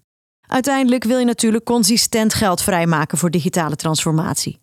Uiteindelijk 0.47 1.03
wil 1.03 1.17
je 1.17 1.25
natuurlijk 1.25 1.63
consistent 1.63 2.33
geld 2.33 2.61
vrijmaken 2.61 3.17
voor 3.17 3.29
digitale 3.29 3.75
transformatie. 3.75 4.59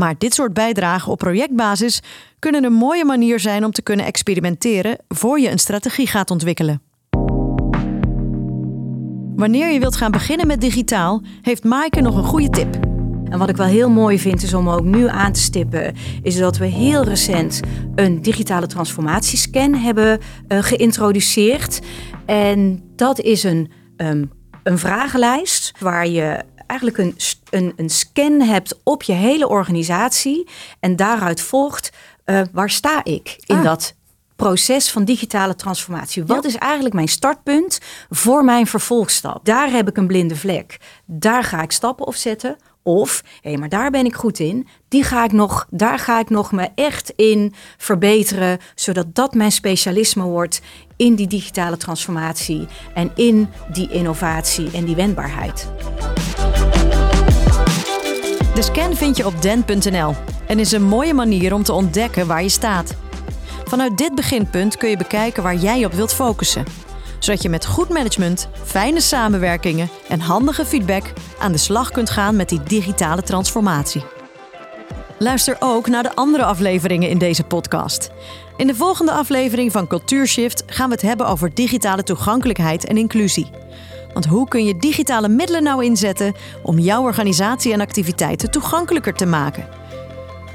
Maar 0.00 0.14
dit 0.18 0.34
soort 0.34 0.52
bijdragen 0.52 1.12
op 1.12 1.18
projectbasis 1.18 2.02
kunnen 2.38 2.64
een 2.64 2.72
mooie 2.72 3.04
manier 3.04 3.40
zijn 3.40 3.64
om 3.64 3.70
te 3.70 3.82
kunnen 3.82 4.06
experimenteren 4.06 4.98
voor 5.08 5.40
je 5.40 5.50
een 5.50 5.58
strategie 5.58 6.06
gaat 6.06 6.30
ontwikkelen. 6.30 6.82
Wanneer 9.36 9.72
je 9.72 9.78
wilt 9.78 9.96
gaan 9.96 10.10
beginnen 10.10 10.46
met 10.46 10.60
digitaal, 10.60 11.22
heeft 11.42 11.64
Maaike 11.64 12.00
nog 12.00 12.16
een 12.16 12.24
goede 12.24 12.50
tip. 12.50 12.74
En 13.24 13.38
wat 13.38 13.48
ik 13.48 13.56
wel 13.56 13.66
heel 13.66 13.90
mooi 13.90 14.18
vind 14.18 14.42
is 14.42 14.54
om 14.54 14.68
ook 14.68 14.84
nu 14.84 15.08
aan 15.08 15.32
te 15.32 15.40
stippen, 15.40 15.94
is 16.22 16.36
dat 16.36 16.56
we 16.56 16.66
heel 16.66 17.04
recent 17.04 17.60
een 17.94 18.22
digitale 18.22 18.66
transformatiescan 18.66 19.74
hebben 19.74 20.18
uh, 20.48 20.62
geïntroduceerd. 20.62 21.80
En 22.26 22.82
dat 22.96 23.20
is 23.20 23.42
een, 23.42 23.70
um, 23.96 24.30
een 24.62 24.78
vragenlijst 24.78 25.72
waar 25.78 26.08
je 26.08 26.44
eigenlijk 26.66 26.98
een, 26.98 27.14
een, 27.50 27.72
een 27.76 27.90
scan 27.90 28.40
hebt 28.40 28.78
op 28.82 29.02
je 29.02 29.12
hele 29.12 29.48
organisatie. 29.48 30.48
En 30.80 30.96
daaruit 30.96 31.40
volgt 31.40 31.90
uh, 32.24 32.40
waar 32.52 32.70
sta 32.70 33.04
ik 33.04 33.36
in 33.46 33.56
ah. 33.56 33.64
dat 33.64 33.94
proces 34.36 34.90
van 34.90 35.04
digitale 35.04 35.54
transformatie. 35.54 36.24
Wat 36.24 36.44
is 36.44 36.56
eigenlijk 36.56 36.94
mijn 36.94 37.08
startpunt 37.08 37.78
voor 38.10 38.44
mijn 38.44 38.66
vervolgstap? 38.66 39.44
Daar 39.44 39.70
heb 39.70 39.88
ik 39.88 39.96
een 39.96 40.06
blinde 40.06 40.36
vlek. 40.36 40.76
Daar 41.06 41.44
ga 41.44 41.62
ik 41.62 41.72
stappen 41.72 42.06
op 42.06 42.14
zetten. 42.14 42.56
Of, 42.82 43.22
hé, 43.40 43.56
maar 43.56 43.68
daar 43.68 43.90
ben 43.90 44.04
ik 44.04 44.14
goed 44.14 44.38
in. 44.38 44.68
Die 44.88 45.04
ga 45.04 45.24
ik 45.24 45.32
nog, 45.32 45.66
daar 45.70 45.98
ga 45.98 46.18
ik 46.18 46.30
nog 46.30 46.52
me 46.52 46.68
echt 46.74 47.12
in 47.16 47.54
verbeteren, 47.76 48.58
zodat 48.74 49.14
dat 49.14 49.34
mijn 49.34 49.52
specialisme 49.52 50.22
wordt 50.22 50.60
in 50.96 51.14
die 51.14 51.26
digitale 51.26 51.76
transformatie 51.76 52.66
en 52.94 53.10
in 53.14 53.48
die 53.72 53.90
innovatie 53.90 54.70
en 54.72 54.84
die 54.84 54.96
wendbaarheid. 54.96 55.68
De 58.60 58.66
scan 58.66 58.94
vind 58.94 59.16
je 59.16 59.26
op 59.26 59.42
den.nl 59.42 60.14
en 60.46 60.58
is 60.58 60.72
een 60.72 60.82
mooie 60.82 61.14
manier 61.14 61.54
om 61.54 61.62
te 61.62 61.72
ontdekken 61.72 62.26
waar 62.26 62.42
je 62.42 62.48
staat. 62.48 62.94
Vanuit 63.64 63.98
dit 63.98 64.14
beginpunt 64.14 64.76
kun 64.76 64.90
je 64.90 64.96
bekijken 64.96 65.42
waar 65.42 65.54
jij 65.54 65.84
op 65.84 65.92
wilt 65.92 66.14
focussen, 66.14 66.64
zodat 67.18 67.42
je 67.42 67.48
met 67.48 67.66
goed 67.66 67.88
management, 67.88 68.48
fijne 68.64 69.00
samenwerkingen 69.00 69.88
en 70.08 70.20
handige 70.20 70.64
feedback 70.64 71.12
aan 71.38 71.52
de 71.52 71.58
slag 71.58 71.90
kunt 71.90 72.10
gaan 72.10 72.36
met 72.36 72.48
die 72.48 72.62
digitale 72.62 73.22
transformatie. 73.22 74.04
Luister 75.18 75.56
ook 75.58 75.88
naar 75.88 76.02
de 76.02 76.14
andere 76.14 76.44
afleveringen 76.44 77.08
in 77.08 77.18
deze 77.18 77.44
podcast. 77.44 78.10
In 78.56 78.66
de 78.66 78.74
volgende 78.74 79.12
aflevering 79.12 79.72
van 79.72 79.86
Cultuurshift 79.86 80.62
gaan 80.66 80.88
we 80.88 80.94
het 80.94 81.02
hebben 81.02 81.26
over 81.26 81.54
digitale 81.54 82.02
toegankelijkheid 82.02 82.84
en 82.84 82.96
inclusie. 82.96 83.50
Want 84.12 84.26
hoe 84.26 84.48
kun 84.48 84.64
je 84.64 84.76
digitale 84.76 85.28
middelen 85.28 85.62
nou 85.62 85.84
inzetten 85.84 86.34
om 86.62 86.78
jouw 86.78 87.02
organisatie 87.02 87.72
en 87.72 87.80
activiteiten 87.80 88.50
toegankelijker 88.50 89.14
te 89.14 89.26
maken? 89.26 89.68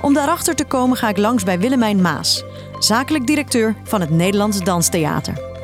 Om 0.01 0.13
daarachter 0.13 0.55
te 0.55 0.65
komen 0.65 0.97
ga 0.97 1.09
ik 1.09 1.17
langs 1.17 1.43
bij 1.43 1.59
Willemijn 1.59 2.01
Maas, 2.01 2.43
zakelijk 2.79 3.27
directeur 3.27 3.75
van 3.83 4.01
het 4.01 4.09
Nederlands 4.09 4.59
Danstheater. 4.59 5.54